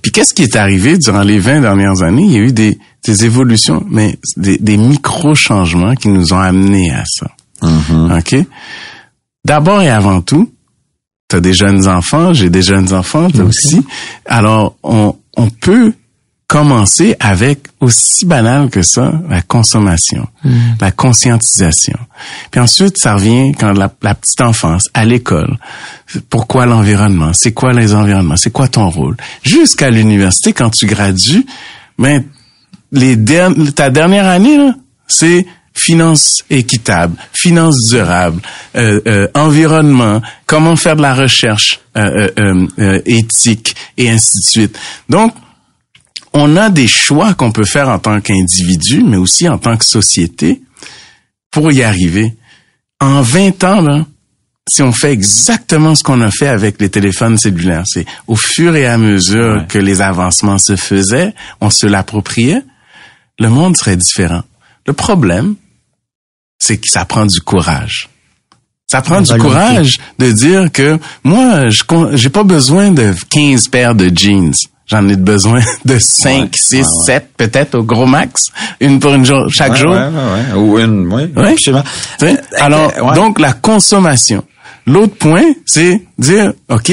Puis 0.00 0.12
qu'est-ce 0.12 0.32
qui 0.32 0.44
est 0.44 0.54
arrivé 0.54 0.96
durant 0.98 1.22
les 1.22 1.40
20 1.40 1.62
dernières 1.62 2.02
années? 2.02 2.22
Il 2.24 2.32
y 2.32 2.36
a 2.36 2.40
eu 2.40 2.52
des, 2.52 2.78
des 3.04 3.24
évolutions, 3.24 3.84
mais 3.90 4.16
des, 4.36 4.58
des 4.58 4.76
micro-changements 4.76 5.96
qui 5.96 6.08
nous 6.08 6.32
ont 6.32 6.38
amenés 6.38 6.92
à 6.92 7.02
ça. 7.04 7.26
OK? 8.16 8.36
D'abord 9.44 9.82
et 9.82 9.90
avant 9.90 10.20
tout, 10.20 10.52
tu 11.34 11.38
as 11.38 11.40
des 11.40 11.52
jeunes 11.54 11.88
enfants, 11.88 12.32
j'ai 12.32 12.48
des 12.48 12.62
jeunes 12.62 12.92
enfants, 12.92 13.28
toi 13.28 13.44
aussi. 13.44 13.84
Alors, 14.24 14.76
on, 14.84 15.16
on 15.36 15.48
peut 15.50 15.92
commencer 16.46 17.16
avec 17.18 17.66
aussi 17.80 18.24
banal 18.26 18.70
que 18.70 18.82
ça, 18.82 19.12
la 19.28 19.42
consommation, 19.42 20.28
la 20.80 20.92
conscientisation. 20.92 21.98
Puis 22.52 22.60
ensuite, 22.60 22.98
ça 22.98 23.14
revient 23.14 23.52
quand 23.58 23.72
la, 23.72 23.92
la 24.02 24.14
petite 24.14 24.40
enfance, 24.42 24.88
à 24.94 25.04
l'école. 25.04 25.58
Pourquoi 26.30 26.66
l'environnement? 26.66 27.32
C'est 27.32 27.52
quoi 27.52 27.72
les 27.72 27.94
environnements? 27.94 28.36
C'est 28.36 28.52
quoi 28.52 28.68
ton 28.68 28.88
rôle? 28.88 29.16
Jusqu'à 29.42 29.90
l'université, 29.90 30.52
quand 30.52 30.70
tu 30.70 30.86
gradues, 30.86 31.44
ben, 31.98 32.22
les 32.92 33.16
derni- 33.16 33.72
ta 33.72 33.90
dernière 33.90 34.26
année, 34.28 34.58
c'est 35.08 35.46
finance 35.76 36.44
équitable, 36.50 37.16
finance 37.32 37.76
durable, 37.90 38.40
euh, 38.76 39.00
euh, 39.06 39.28
environnement, 39.34 40.22
comment 40.46 40.76
faire 40.76 40.96
de 40.96 41.02
la 41.02 41.14
recherche 41.14 41.80
euh, 41.96 42.00
euh, 42.04 42.28
euh, 42.38 42.66
euh, 42.78 43.02
éthique 43.06 43.74
et 43.98 44.08
ainsi 44.10 44.38
de 44.38 44.48
suite. 44.48 44.78
Donc, 45.08 45.34
on 46.32 46.56
a 46.56 46.70
des 46.70 46.86
choix 46.88 47.34
qu'on 47.34 47.52
peut 47.52 47.64
faire 47.64 47.88
en 47.88 47.98
tant 47.98 48.20
qu'individu, 48.20 49.02
mais 49.04 49.16
aussi 49.16 49.48
en 49.48 49.58
tant 49.58 49.76
que 49.76 49.84
société 49.84 50.62
pour 51.50 51.70
y 51.72 51.82
arriver. 51.82 52.34
En 53.00 53.22
20 53.22 53.62
ans, 53.64 53.80
là, 53.80 54.06
si 54.68 54.82
on 54.82 54.92
fait 54.92 55.12
exactement 55.12 55.94
ce 55.94 56.02
qu'on 56.02 56.20
a 56.22 56.30
fait 56.30 56.48
avec 56.48 56.80
les 56.80 56.88
téléphones 56.88 57.36
cellulaires, 57.36 57.84
c'est 57.86 58.06
au 58.26 58.34
fur 58.36 58.74
et 58.76 58.86
à 58.86 58.96
mesure 58.96 59.58
Ouais. 59.58 59.66
que 59.68 59.78
les 59.78 60.00
avancements 60.00 60.58
se 60.58 60.74
faisaient, 60.76 61.34
on 61.60 61.70
se 61.70 61.86
l'appropriait, 61.86 62.62
le 63.38 63.48
monde 63.50 63.76
serait 63.76 63.96
différent. 63.96 64.42
Le 64.86 64.92
problème, 64.92 65.54
c'est 66.66 66.78
que 66.78 66.88
ça 66.88 67.04
prend 67.04 67.26
du 67.26 67.40
courage. 67.40 68.08
Ça 68.86 69.02
prend 69.02 69.20
du 69.20 69.32
courage 69.38 69.98
de 70.18 70.30
dire 70.32 70.70
que 70.72 70.98
moi, 71.24 71.68
je 71.68 71.82
j'ai 72.14 72.30
pas 72.30 72.44
besoin 72.44 72.90
de 72.90 73.12
15 73.30 73.68
paires 73.68 73.94
de 73.94 74.10
jeans. 74.14 74.54
J'en 74.86 75.06
ai 75.08 75.16
besoin 75.16 75.60
de 75.84 75.98
5, 75.98 76.54
6, 76.56 76.86
7 77.06 77.28
peut-être 77.36 77.74
au 77.74 77.82
gros 77.82 78.06
max, 78.06 78.44
une 78.80 79.00
pour 79.00 79.14
une 79.14 79.24
jour, 79.24 79.46
chaque 79.50 79.72
Ouais, 79.72 79.78
jour. 79.78 79.92
ouais, 79.92 79.98
ouais, 80.08 80.52
ouais. 80.54 80.58
Ou 80.58 80.78
une, 80.78 81.06
oui, 81.12 81.32
Ouais. 81.36 81.56
sais, 81.58 81.72
Euh, 82.22 82.36
Alors, 82.58 82.92
euh, 82.96 83.02
ouais. 83.02 83.14
donc 83.14 83.40
la 83.40 83.52
consommation. 83.54 84.44
L'autre 84.86 85.16
point, 85.16 85.44
c'est 85.66 86.02
dire, 86.18 86.52
OK, 86.68 86.92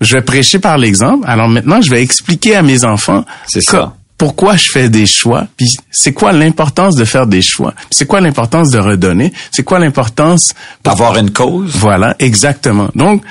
je 0.00 0.16
vais 0.16 0.22
prêcher 0.22 0.58
par 0.60 0.78
l'exemple. 0.78 1.24
Alors 1.28 1.48
maintenant, 1.48 1.80
je 1.82 1.90
vais 1.90 2.02
expliquer 2.02 2.54
à 2.56 2.62
mes 2.62 2.84
enfants 2.84 3.24
C'est 3.48 3.60
ça. 3.60 3.94
Pourquoi 4.18 4.56
je 4.56 4.68
fais 4.70 4.88
des 4.88 5.06
choix, 5.06 5.46
puis 5.56 5.68
c'est 5.90 6.12
quoi 6.12 6.32
l'importance 6.32 6.94
de 6.94 7.04
faire 7.04 7.26
des 7.26 7.42
choix, 7.42 7.74
c'est 7.90 8.06
quoi 8.06 8.20
l'importance 8.20 8.70
de 8.70 8.78
redonner, 8.78 9.32
c'est 9.50 9.64
quoi 9.64 9.78
l'importance 9.78 10.52
D'avoir 10.84 11.16
une 11.18 11.30
cause? 11.30 11.72
voilà, 11.74 12.14
exactement. 12.18 12.88
Donc, 12.94 13.22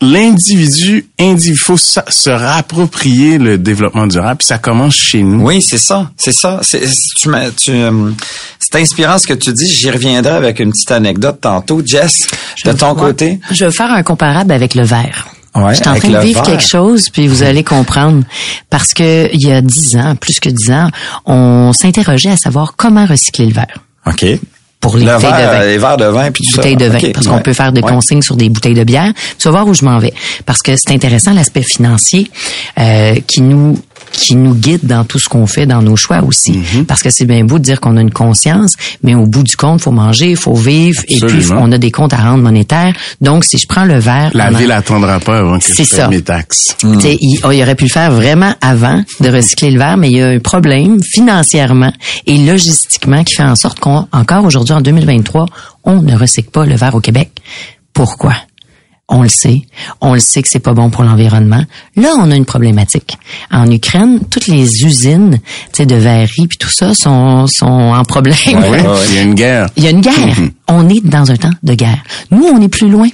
l'individu, 0.00 1.06
il 1.18 1.56
faut 1.56 1.76
sa- 1.76 2.04
se 2.08 2.30
réapproprier 2.30 3.38
le 3.38 3.58
développement 3.58 4.06
durable, 4.06 4.38
puis 4.38 4.46
ça 4.46 4.58
commence 4.58 4.94
chez 4.94 5.22
nous. 5.22 5.44
Oui, 5.44 5.60
c'est 5.60 5.78
ça, 5.78 6.10
c'est 6.16 6.32
ça. 6.32 6.60
C'est 6.62 6.86
c'est- 6.86 6.94
tu 7.20 7.28
m'as- 7.28 7.50
tu, 7.50 7.72
euh, 7.72 8.10
c'est 8.60 8.76
inspirant 8.80 9.18
ce 9.18 9.26
que 9.26 9.34
tu 9.34 9.52
dis. 9.52 9.66
J'y 9.68 9.90
reviendrai 9.90 10.32
avec 10.34 10.60
une 10.60 10.70
petite 10.70 10.92
anecdote 10.92 11.40
tantôt. 11.40 11.82
Jess, 11.84 12.28
de 12.64 12.72
ton 12.72 12.94
côté? 12.94 13.40
Je 13.50 13.64
vais 13.64 13.72
faire 13.72 13.90
un 13.90 14.02
comparable 14.04 14.52
avec 14.52 14.74
le 14.76 14.84
verre. 14.84 15.26
Ouais, 15.64 15.74
je 15.74 15.80
suis 15.80 15.88
en 15.88 15.94
train 15.94 16.08
de 16.08 16.18
vivre 16.18 16.42
verre. 16.42 16.42
quelque 16.42 16.66
chose, 16.66 17.08
puis 17.10 17.26
vous 17.26 17.42
allez 17.42 17.64
comprendre. 17.64 18.22
Parce 18.70 18.94
que 18.94 19.28
il 19.32 19.46
y 19.46 19.52
a 19.52 19.60
dix 19.60 19.96
ans, 19.96 20.14
plus 20.16 20.40
que 20.40 20.48
dix 20.48 20.70
ans, 20.70 20.88
on 21.26 21.72
s'interrogeait 21.72 22.30
à 22.30 22.36
savoir 22.36 22.74
comment 22.76 23.06
recycler 23.06 23.46
le 23.46 23.52
verre. 23.54 23.78
OK. 24.06 24.24
Pour 24.80 24.96
les 24.96 25.06
Le 25.06 25.14
bouteilles 25.14 25.30
verre, 25.32 25.50
de 25.52 25.56
vin. 25.58 25.64
les 25.66 25.78
verres 25.78 25.96
de 25.96 26.04
vin 26.04 26.30
puis 26.30 26.48
bouteilles 26.54 26.76
de 26.76 26.84
vin, 26.86 26.98
parce 27.12 27.26
qu'on 27.26 27.34
ouais, 27.34 27.42
peut 27.42 27.52
faire 27.52 27.72
des 27.72 27.80
ouais. 27.80 27.90
consignes 27.90 28.22
sur 28.22 28.36
des 28.36 28.48
bouteilles 28.48 28.74
de 28.74 28.84
bière. 28.84 29.12
Tu 29.36 29.44
vas 29.48 29.50
voir 29.50 29.66
où 29.66 29.74
je 29.74 29.84
m'en 29.84 29.98
vais, 29.98 30.14
parce 30.46 30.60
que 30.62 30.76
c'est 30.76 30.92
intéressant 30.92 31.32
l'aspect 31.32 31.62
financier 31.62 32.30
euh, 32.78 33.16
qui 33.26 33.42
nous 33.42 33.76
qui 34.12 34.34
nous 34.34 34.54
guide 34.54 34.84
dans 34.84 35.04
tout 35.04 35.18
ce 35.18 35.28
qu'on 35.28 35.46
fait, 35.46 35.66
dans 35.66 35.80
nos 35.80 35.96
choix 35.96 36.22
aussi. 36.22 36.52
Mm-hmm. 36.52 36.84
Parce 36.84 37.02
que 37.02 37.10
c'est 37.10 37.24
bien 37.24 37.44
beau 37.44 37.58
de 37.58 37.64
dire 37.64 37.80
qu'on 37.80 37.96
a 37.96 38.00
une 38.00 38.10
conscience, 38.10 38.74
mais 39.02 39.14
au 39.14 39.26
bout 39.26 39.42
du 39.42 39.56
compte, 39.56 39.80
faut 39.80 39.92
manger, 39.92 40.34
faut 40.34 40.54
vivre, 40.54 41.02
et 41.08 41.18
puis 41.20 41.46
on 41.52 41.70
a 41.72 41.78
des 41.78 41.90
comptes 41.90 42.12
à 42.12 42.18
rendre 42.18 42.42
monétaires. 42.42 42.94
Donc, 43.20 43.44
si 43.44 43.58
je 43.58 43.66
prends 43.66 43.84
le 43.84 43.98
verre, 43.98 44.30
La 44.34 44.50
ville 44.50 44.72
attendra 44.72 45.20
pas 45.20 45.38
avant 45.38 45.58
que 45.58 45.66
je 45.68 45.74
paye 45.74 45.86
ça. 45.86 46.08
mes 46.08 46.22
taxes. 46.22 46.76
il, 46.82 47.40
oh, 47.44 47.50
il 47.52 47.62
aurait 47.62 47.74
pu 47.74 47.84
le 47.84 47.90
faire 47.90 48.10
vraiment 48.10 48.54
avant 48.60 49.02
de 49.20 49.28
recycler 49.28 49.70
le 49.70 49.78
verre, 49.78 49.96
mais 49.96 50.10
il 50.10 50.16
y 50.16 50.22
a 50.22 50.28
un 50.28 50.38
problème 50.40 51.00
financièrement 51.02 51.92
et 52.26 52.38
logistiquement 52.38 53.24
qui 53.24 53.34
fait 53.34 53.44
en 53.44 53.56
sorte 53.56 53.78
qu'on, 53.78 54.08
encore 54.12 54.44
aujourd'hui 54.44 54.74
en 54.74 54.80
2023, 54.80 55.46
on 55.84 56.02
ne 56.02 56.16
recycle 56.16 56.50
pas 56.50 56.66
le 56.66 56.76
verre 56.76 56.94
au 56.94 57.00
Québec. 57.00 57.30
Pourquoi? 57.92 58.34
On 59.10 59.22
le 59.22 59.28
sait. 59.28 59.62
On 60.02 60.12
le 60.12 60.20
sait 60.20 60.42
que 60.42 60.48
c'est 60.48 60.58
pas 60.58 60.74
bon 60.74 60.90
pour 60.90 61.02
l'environnement. 61.02 61.64
Là, 61.96 62.10
on 62.18 62.30
a 62.30 62.36
une 62.36 62.44
problématique. 62.44 63.16
En 63.50 63.70
Ukraine, 63.70 64.20
toutes 64.30 64.48
les 64.48 64.84
usines, 64.84 65.38
tu 65.72 65.78
sais, 65.78 65.86
de 65.86 65.96
verrerie 65.96 66.46
puis 66.46 66.58
tout 66.58 66.70
ça 66.70 66.92
sont, 66.94 67.46
sont 67.46 67.66
en 67.66 68.04
problème. 68.04 68.36
Ouais, 68.46 68.68
ouais. 68.68 68.84
Il 69.08 69.14
y 69.14 69.18
a 69.18 69.22
une 69.22 69.34
guerre. 69.34 69.66
Il 69.76 69.84
y 69.84 69.86
a 69.86 69.90
une 69.90 70.02
guerre. 70.02 70.14
Mm-hmm. 70.14 70.50
On 70.68 70.88
est 70.90 71.04
dans 71.04 71.30
un 71.30 71.36
temps 71.36 71.52
de 71.62 71.74
guerre. 71.74 72.02
Nous, 72.30 72.44
on 72.44 72.60
est 72.60 72.68
plus 72.68 72.90
loin. 72.90 73.08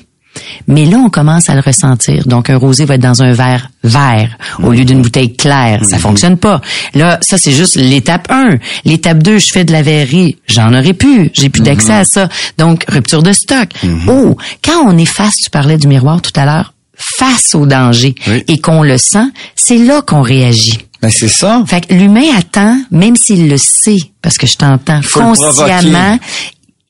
Mais 0.66 0.84
là, 0.84 0.98
on 0.98 1.10
commence 1.10 1.48
à 1.48 1.54
le 1.54 1.60
ressentir. 1.60 2.26
Donc, 2.26 2.50
un 2.50 2.56
rosé 2.56 2.84
va 2.84 2.94
être 2.96 3.00
dans 3.00 3.22
un 3.22 3.32
verre 3.32 3.68
vert 3.82 4.36
au 4.62 4.70
lieu 4.72 4.84
d'une 4.84 5.02
bouteille 5.02 5.34
claire. 5.36 5.84
Ça 5.84 5.98
fonctionne 5.98 6.36
pas. 6.38 6.60
Là, 6.94 7.18
ça, 7.22 7.38
c'est 7.38 7.52
juste 7.52 7.76
l'étape 7.76 8.30
1. 8.30 8.56
L'étape 8.84 9.22
2, 9.22 9.38
je 9.38 9.48
fais 9.52 9.64
de 9.64 9.72
la 9.72 9.82
verrerie. 9.82 10.36
J'en 10.48 10.72
aurais 10.74 10.94
pu. 10.94 11.30
J'ai 11.34 11.48
plus 11.50 11.62
d'accès 11.62 11.84
Mm-hmm. 11.92 12.00
à 12.00 12.04
ça. 12.04 12.28
Donc, 12.58 12.84
rupture 12.88 13.22
de 13.22 13.32
stock. 13.32 13.68
Oh, 14.08 14.36
quand 14.64 14.82
on 14.86 14.96
est 14.96 15.04
face, 15.04 15.36
tu 15.36 15.50
parlais 15.50 15.76
du 15.76 15.86
miroir 15.86 16.22
tout 16.22 16.32
à 16.34 16.44
l'heure, 16.46 16.72
face 16.96 17.54
au 17.54 17.66
danger 17.66 18.14
Oui. 18.26 18.42
et 18.48 18.58
qu'on 18.58 18.82
le 18.82 18.96
sent, 18.98 19.26
c'est 19.54 19.78
là 19.78 20.00
qu'on 20.02 20.22
réagit. 20.22 20.78
Ben, 21.02 21.10
c'est 21.10 21.28
ça. 21.28 21.62
Fait 21.66 21.86
que 21.86 21.92
l'humain 21.92 22.24
attend, 22.38 22.78
même 22.90 23.16
s'il 23.16 23.50
le 23.50 23.58
sait, 23.58 23.98
parce 24.22 24.38
que 24.38 24.46
je 24.46 24.56
t'entends 24.56 25.00
consciemment, 25.12 26.18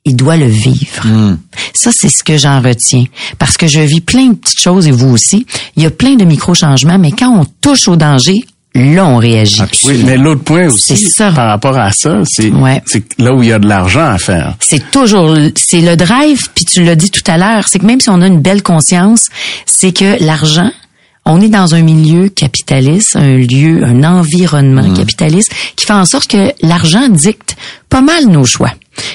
il 0.04 0.16
doit 0.16 0.36
le 0.36 0.46
vivre. 0.46 1.06
Hmm. 1.06 1.38
Ça, 1.72 1.90
c'est 1.92 2.08
ce 2.10 2.22
que 2.22 2.36
j'en 2.36 2.60
retiens. 2.60 3.04
Parce 3.38 3.56
que 3.56 3.66
je 3.66 3.80
vis 3.80 4.00
plein 4.00 4.26
de 4.28 4.34
petites 4.34 4.60
choses, 4.60 4.86
et 4.86 4.90
vous 4.90 5.08
aussi. 5.08 5.46
Il 5.76 5.82
y 5.82 5.86
a 5.86 5.90
plein 5.90 6.14
de 6.16 6.24
micro-changements, 6.24 6.98
mais 6.98 7.10
quand 7.12 7.30
on 7.40 7.46
touche 7.60 7.88
au 7.88 7.96
danger, 7.96 8.44
là, 8.74 9.06
on 9.06 9.16
réagit. 9.18 9.62
Oui, 9.86 10.02
mais 10.04 10.16
l'autre 10.18 10.42
point 10.42 10.66
aussi, 10.66 10.96
ça. 10.96 11.30
par 11.32 11.48
rapport 11.48 11.78
à 11.78 11.90
ça, 11.92 12.22
c'est 12.26 12.50
Ouais. 12.50 12.82
là 13.18 13.32
où 13.32 13.42
il 13.42 13.48
y 13.48 13.52
a 13.52 13.58
de 13.58 13.66
l'argent 13.68 14.04
à 14.06 14.18
faire. 14.18 14.54
C'est 14.60 14.90
toujours, 14.90 15.36
c'est 15.56 15.80
le 15.80 15.96
drive, 15.96 16.48
puis 16.54 16.64
tu 16.64 16.82
l'as 16.82 16.96
dit 16.96 17.10
tout 17.10 17.22
à 17.26 17.38
l'heure, 17.38 17.66
c'est 17.68 17.78
que 17.78 17.86
même 17.86 18.00
si 18.00 18.10
on 18.10 18.20
a 18.20 18.26
une 18.26 18.40
belle 18.40 18.62
conscience, 18.62 19.26
c'est 19.64 19.92
que 19.92 20.22
l'argent, 20.22 20.70
on 21.26 21.40
est 21.40 21.48
dans 21.48 21.74
un 21.74 21.82
milieu 21.82 22.28
capitaliste, 22.28 23.16
un 23.16 23.36
lieu, 23.38 23.82
un 23.84 24.04
environnement 24.04 24.92
capitaliste 24.94 25.50
qui 25.76 25.86
fait 25.86 25.92
en 25.94 26.04
sorte 26.04 26.26
que 26.28 26.52
l'argent 26.62 27.08
dicte 27.08 27.56
pas 27.88 28.00
mal 28.02 28.26
nos 28.26 28.44
choix. 28.44 28.72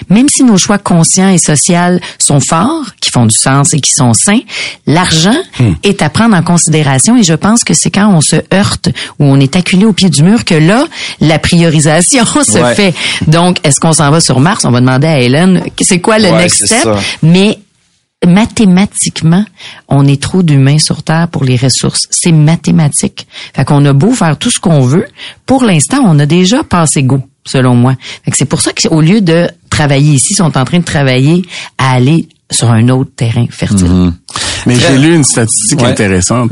Même 0.09 0.27
si 0.27 0.43
nos 0.43 0.57
choix 0.57 0.77
conscients 0.77 1.29
et 1.29 1.37
sociaux 1.37 1.99
sont 2.17 2.39
forts, 2.41 2.85
qui 2.99 3.11
font 3.11 3.25
du 3.25 3.35
sens 3.35 3.73
et 3.73 3.79
qui 3.79 3.91
sont 3.91 4.13
sains, 4.13 4.39
l'argent 4.87 5.35
est 5.83 6.01
à 6.01 6.09
prendre 6.09 6.35
en 6.35 6.41
considération 6.43 7.15
et 7.15 7.23
je 7.23 7.33
pense 7.33 7.63
que 7.63 7.73
c'est 7.73 7.91
quand 7.91 8.09
on 8.13 8.19
se 8.21 8.35
heurte 8.53 8.89
ou 9.19 9.25
on 9.25 9.39
est 9.39 9.55
acculé 9.55 9.85
au 9.85 9.93
pied 9.93 10.09
du 10.09 10.23
mur 10.23 10.43
que 10.45 10.55
là, 10.55 10.85
la 11.21 11.39
priorisation 11.39 12.25
se 12.43 12.59
Ouais. 12.59 12.75
fait. 12.75 12.93
Donc, 13.27 13.57
est-ce 13.63 13.79
qu'on 13.79 13.93
s'en 13.93 14.09
va 14.11 14.19
sur 14.19 14.39
Mars? 14.39 14.65
On 14.65 14.71
va 14.71 14.81
demander 14.81 15.07
à 15.07 15.19
Hélène, 15.19 15.63
c'est 15.81 16.01
quoi 16.01 16.17
le 16.19 16.25
Ouais, 16.29 16.43
next 16.43 16.65
step? 16.65 16.83
ça. 16.83 16.95
Mais 17.23 17.59
mathématiquement, 18.27 19.45
on 19.87 20.05
est 20.07 20.21
trop 20.21 20.43
d'humains 20.43 20.79
sur 20.79 21.03
Terre 21.03 21.27
pour 21.29 21.43
les 21.43 21.55
ressources. 21.55 22.07
C'est 22.09 22.31
mathématique. 22.31 23.27
Fait 23.55 23.65
qu'on 23.65 23.83
a 23.85 23.93
beau 23.93 24.11
faire 24.11 24.37
tout 24.37 24.49
ce 24.51 24.59
qu'on 24.59 24.81
veut. 24.81 25.05
Pour 25.45 25.63
l'instant, 25.63 26.01
on 26.05 26.19
a 26.19 26.25
déjà 26.25 26.63
passé 26.63 27.03
go, 27.03 27.21
selon 27.45 27.75
moi. 27.75 27.95
Fait 28.23 28.31
que 28.31 28.37
c'est 28.37 28.45
pour 28.45 28.61
ça 28.61 28.71
qu'au 28.73 29.01
lieu 29.01 29.21
de 29.21 29.49
travailler 29.69 30.13
ici, 30.15 30.29
ils 30.33 30.35
sont 30.35 30.57
en 30.57 30.65
train 30.65 30.79
de 30.79 30.83
travailler 30.83 31.43
à 31.77 31.91
aller 31.93 32.27
sur 32.51 32.69
un 32.71 32.89
autre 32.89 33.11
terrain 33.15 33.45
fertile. 33.49 34.11
Mais 34.65 34.75
Très- 34.75 34.93
j'ai 34.93 34.97
lu 34.99 35.15
une 35.15 35.23
statistique 35.23 35.79
Ouais. 35.81 35.87
intéressante. 35.87 36.51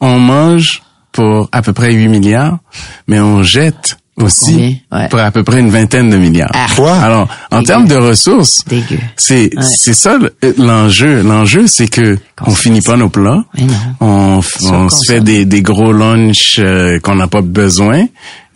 On 0.00 0.18
mange 0.18 0.82
pour 1.12 1.48
à 1.52 1.62
peu 1.62 1.72
près 1.72 1.92
8 1.92 2.08
milliards, 2.08 2.58
mais 3.06 3.20
on 3.20 3.42
jette 3.42 3.96
aussi? 4.16 4.80
Ouais. 4.92 5.08
pour 5.08 5.18
à 5.18 5.30
peu 5.30 5.42
près 5.42 5.60
une 5.60 5.70
vingtaine 5.70 6.08
de 6.10 6.16
milliards. 6.16 6.50
Ah. 6.54 6.66
Quoi? 6.76 6.94
Alors, 6.96 7.28
en 7.50 7.56
Dégueu. 7.58 7.66
termes 7.66 7.88
de 7.88 7.96
ressources, 7.96 8.62
c'est 9.16 9.56
Ouais. 9.56 9.62
c'est 9.76 9.92
ça 9.94 10.16
le- 10.18 10.34
l'enjeu. 10.58 11.22
L'enjeu, 11.22 11.66
c'est 11.66 11.88
que 11.88 12.16
on 12.46 12.54
finit 12.54 12.80
pas 12.80 12.96
nos 12.96 13.08
plats. 13.08 13.44
Mais 13.56 13.62
non. 13.64 13.74
On, 14.00 14.40
on 14.70 14.88
se 14.88 15.04
fait 15.12 15.20
des, 15.20 15.44
des 15.44 15.62
gros 15.62 15.92
lunchs 15.92 16.56
euh, 16.58 16.98
qu'on 17.00 17.16
n'a 17.16 17.26
pas 17.28 17.42
besoin. 17.42 18.06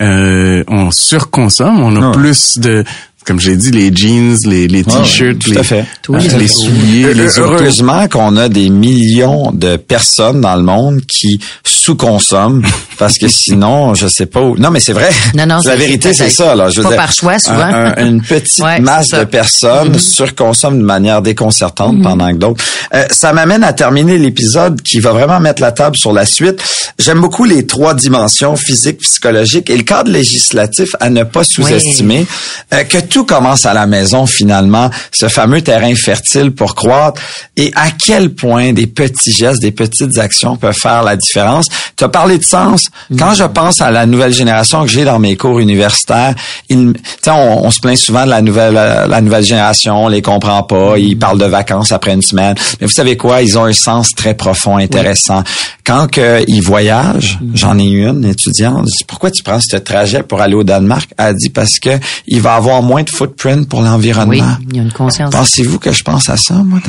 Euh, 0.00 0.62
on 0.68 0.90
surconsomme. 0.90 1.80
On 1.82 1.96
a 1.96 2.06
Ouais. 2.08 2.12
plus 2.12 2.58
de, 2.58 2.84
comme 3.26 3.40
j'ai 3.40 3.56
dit, 3.56 3.72
les 3.72 3.94
jeans, 3.94 4.36
les, 4.46 4.68
les 4.68 4.84
t-shirts, 4.84 5.38
tout 5.40 5.50
les, 5.50 5.58
à 5.58 5.62
fait. 5.64 5.84
Tout 6.02 6.14
euh, 6.14 6.18
à 6.18 6.20
fait. 6.20 6.38
les 6.38 6.48
souliers, 6.48 7.14
les. 7.14 7.38
Heureusement 7.40 8.06
qu'on 8.08 8.36
a 8.36 8.48
des 8.48 8.70
millions 8.70 9.50
de 9.52 9.76
personnes 9.76 10.40
dans 10.40 10.54
le 10.56 10.62
monde 10.62 11.00
qui 11.06 11.40
sous-consomment 11.64 12.62
parce 12.98 13.16
que 13.18 13.28
sinon, 13.28 13.94
je 13.94 14.08
sais 14.08 14.26
pas 14.26 14.40
où. 14.40 14.56
Non, 14.58 14.70
mais 14.70 14.80
c'est 14.80 14.92
vrai. 14.92 15.10
Non, 15.34 15.46
non, 15.46 15.58
la 15.64 15.76
vérité, 15.76 16.12
c'est- 16.12 16.28
ça. 16.30 16.54
Là. 16.54 16.68
Je 16.70 16.78
veux 16.78 16.82
pas 16.82 16.88
dire, 16.90 16.98
par 16.98 17.12
choix, 17.12 17.38
souvent. 17.38 17.58
un- 17.62 17.94
un- 17.96 18.06
une 18.06 18.22
petite 18.22 18.58
Ouais, 18.62 18.80
masse. 18.80 19.10
Mm-hmm. 19.12 19.18
de 19.20 19.24
personnes 19.24 19.98
surconsomment 19.98 20.78
de 20.78 20.84
manière 20.84 21.22
déconcertante 21.22 22.02
pendant 22.02 22.28
que 22.30 22.36
d'autres. 22.36 22.64
Euh, 22.94 23.04
ça 23.10 23.32
m'amène 23.32 23.62
à 23.64 23.72
terminer 23.72 24.18
l'épisode 24.18 24.82
qui 24.82 24.98
va 25.00 25.12
vraiment 25.12 25.40
mettre 25.40 25.62
la 25.62 25.72
table 25.72 25.96
sur 25.96 26.12
la 26.12 26.26
suite. 26.26 26.60
J'aime 26.98 27.20
beaucoup 27.20 27.44
les 27.44 27.66
trois 27.66 27.94
dimensions 27.94 28.56
physique, 28.56 28.98
psychologique 29.00 29.70
et 29.70 29.76
le 29.76 29.82
cadre 29.84 30.10
législatif 30.10 30.88
à 31.00 31.10
ne 31.10 31.22
pas 31.22 31.44
sous-estimer. 31.44 32.26
Euh, 32.74 32.84
que 32.84 32.98
tout 32.98 33.24
commence 33.24 33.66
à 33.66 33.74
la 33.74 33.86
maison 33.86 34.26
finalement, 34.26 34.90
ce 35.12 35.28
fameux 35.28 35.62
terrain 35.62 35.94
fertile 35.94 36.50
pour 36.52 36.74
croître 36.74 37.20
et 37.56 37.72
à 37.76 37.90
quel 37.90 38.34
point 38.34 38.72
des 38.72 38.86
petits 38.86 39.32
gestes, 39.32 39.60
des 39.60 39.72
petites 39.72 40.18
actions 40.18 40.56
peuvent 40.56 40.74
faire 40.80 41.02
la 41.02 41.16
différence. 41.16 41.68
Tu 41.96 42.04
as 42.04 42.08
parlé 42.08 42.38
de 42.38 42.44
sens. 42.44 42.86
Quand 43.18 43.34
je 43.34 43.44
pense 43.44 43.80
à 43.80 43.90
la 43.90 44.06
nouvelle 44.06 44.32
génération 44.32 44.82
que 44.82 44.88
j'ai 44.88 45.04
dans 45.04 45.18
mes 45.18 45.36
cours 45.36 45.58
universitaires, 45.58 46.34
on, 46.70 46.92
on 47.30 47.70
se 47.70 47.80
plaint 47.80 47.96
souvent 47.96 48.24
de 48.24 48.30
la 48.30 48.42
nouvelle 48.42 48.76
euh, 48.76 49.06
la 49.06 49.20
nouvelle 49.20 49.44
génération, 49.44 50.04
on 50.04 50.08
les 50.08 50.22
comprend 50.22 50.62
pas, 50.62 50.98
ils 50.98 51.18
parlent 51.18 51.38
de 51.38 51.46
vacances 51.46 51.92
après 51.92 52.14
une 52.14 52.22
semaine. 52.22 52.54
Mais 52.80 52.86
vous 52.86 52.92
savez 52.92 53.16
quoi, 53.16 53.42
ils 53.42 53.58
ont 53.58 53.64
un 53.64 53.72
sens 53.72 54.10
très 54.14 54.34
profond, 54.34 54.76
intéressant. 54.76 55.42
Quand 55.84 56.10
que 56.10 56.44
ils 56.46 56.60
voyagent, 56.60 57.38
j'en 57.54 57.78
ai 57.78 57.84
une 57.84 58.24
étudiante, 58.24 58.86
je 58.86 58.98
dis, 58.98 59.04
pourquoi 59.06 59.30
tu 59.30 59.42
prends 59.42 59.60
ce 59.60 59.76
trajet 59.76 60.22
pour 60.22 60.40
aller 60.40 60.54
au 60.54 60.64
Danemark? 60.64 61.10
Elle 61.16 61.36
dit 61.36 61.50
parce 61.50 61.78
que 61.78 61.98
il 62.26 62.40
va 62.40 62.54
avoir 62.54 62.82
moins 62.82 63.02
de 63.02 63.10
footprint 63.10 63.68
pour 63.68 63.82
l'environnement. 63.82 64.56
Oui, 64.60 64.66
il 64.70 64.76
y 64.76 64.80
a 64.80 64.82
une 64.82 64.92
conscience. 64.92 65.30
Pensez-vous 65.30 65.78
que 65.78 65.92
je 65.92 66.02
pense 66.02 66.28
à 66.28 66.36
ça, 66.36 66.54
moi? 66.54 66.80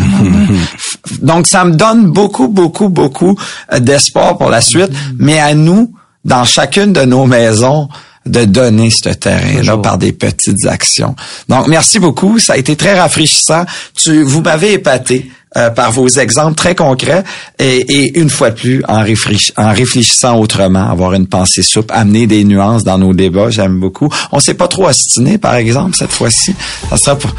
Donc, 1.21 1.47
ça 1.47 1.63
me 1.65 1.75
donne 1.75 2.11
beaucoup, 2.11 2.47
beaucoup, 2.47 2.89
beaucoup 2.89 3.37
euh, 3.71 3.79
d'espoir 3.79 4.37
pour 4.37 4.49
la 4.49 4.61
suite. 4.61 4.91
Mais 5.17 5.39
à 5.39 5.53
nous, 5.53 5.88
dans 6.29 6.45
chacune 6.45 6.93
de 6.93 7.01
nos 7.01 7.25
maisons, 7.25 7.89
de 8.25 8.45
donner 8.45 8.91
ce 8.91 9.09
terrain-là 9.09 9.77
par 9.77 9.97
des 9.97 10.13
petites 10.13 10.67
actions. 10.67 11.15
Donc, 11.49 11.67
merci 11.67 11.99
beaucoup. 11.99 12.37
Ça 12.37 12.53
a 12.53 12.57
été 12.57 12.75
très 12.75 12.97
rafraîchissant. 12.97 13.65
Tu, 13.95 14.21
vous 14.23 14.41
m'avez 14.41 14.73
épaté. 14.73 15.29
Euh, 15.57 15.71
par 15.71 15.91
vos 15.91 16.07
exemples 16.07 16.53
très 16.53 16.75
concrets 16.75 17.23
et, 17.57 18.19
une 18.19 18.29
fois 18.29 18.51
de 18.51 18.55
plus 18.55 18.83
en, 18.87 18.97
en 18.97 19.73
réfléchissant 19.73 20.37
autrement, 20.37 20.91
avoir 20.91 21.13
une 21.13 21.25
pensée 21.25 21.63
souple, 21.63 21.91
amener 21.91 22.27
des 22.27 22.43
nuances 22.43 22.83
dans 22.83 22.99
nos 22.99 23.15
débats, 23.15 23.49
j'aime 23.49 23.79
beaucoup. 23.79 24.09
On 24.31 24.39
s'est 24.39 24.53
pas 24.53 24.67
trop 24.67 24.87
ostiné, 24.87 25.39
par 25.39 25.55
exemple, 25.55 25.95
cette 25.97 26.11
fois-ci. 26.11 26.53
Ça 26.91 26.97
sera 26.97 27.15
pour... 27.15 27.31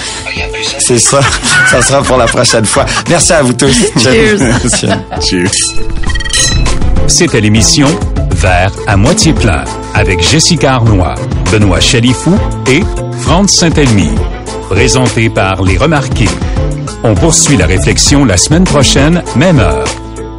C'est 0.78 0.98
ça. 0.98 1.20
Ça 1.70 1.82
sera 1.82 2.02
pour 2.02 2.16
la 2.16 2.24
prochaine 2.24 2.64
fois. 2.64 2.86
Merci 3.10 3.34
à 3.34 3.42
vous 3.42 3.52
tous. 3.52 3.76
Cheers. 4.02 4.38
Cheers. 5.20 5.50
C'était 7.06 7.42
l'émission 7.42 7.88
Vert 8.42 8.72
à 8.88 8.96
moitié 8.96 9.32
plein 9.32 9.62
avec 9.94 10.20
Jessica 10.20 10.74
Arnois, 10.74 11.14
Benoît 11.52 11.78
Chalifou 11.78 12.36
et 12.68 12.80
Franz 13.20 13.46
Saint-Elmy. 13.46 14.10
Présenté 14.68 15.30
par 15.30 15.62
Les 15.62 15.76
Remarqués. 15.76 16.28
On 17.04 17.14
poursuit 17.14 17.56
la 17.56 17.66
réflexion 17.66 18.24
la 18.24 18.36
semaine 18.36 18.64
prochaine, 18.64 19.22
même 19.36 19.60
heure. 19.60 19.84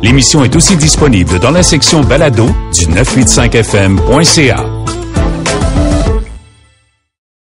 L'émission 0.02 0.44
est 0.44 0.54
aussi 0.54 0.76
disponible 0.76 1.40
dans 1.40 1.52
la 1.52 1.64
section 1.64 2.02
balado 2.02 2.46
du 2.74 2.88
985fm.ca. 2.88 4.66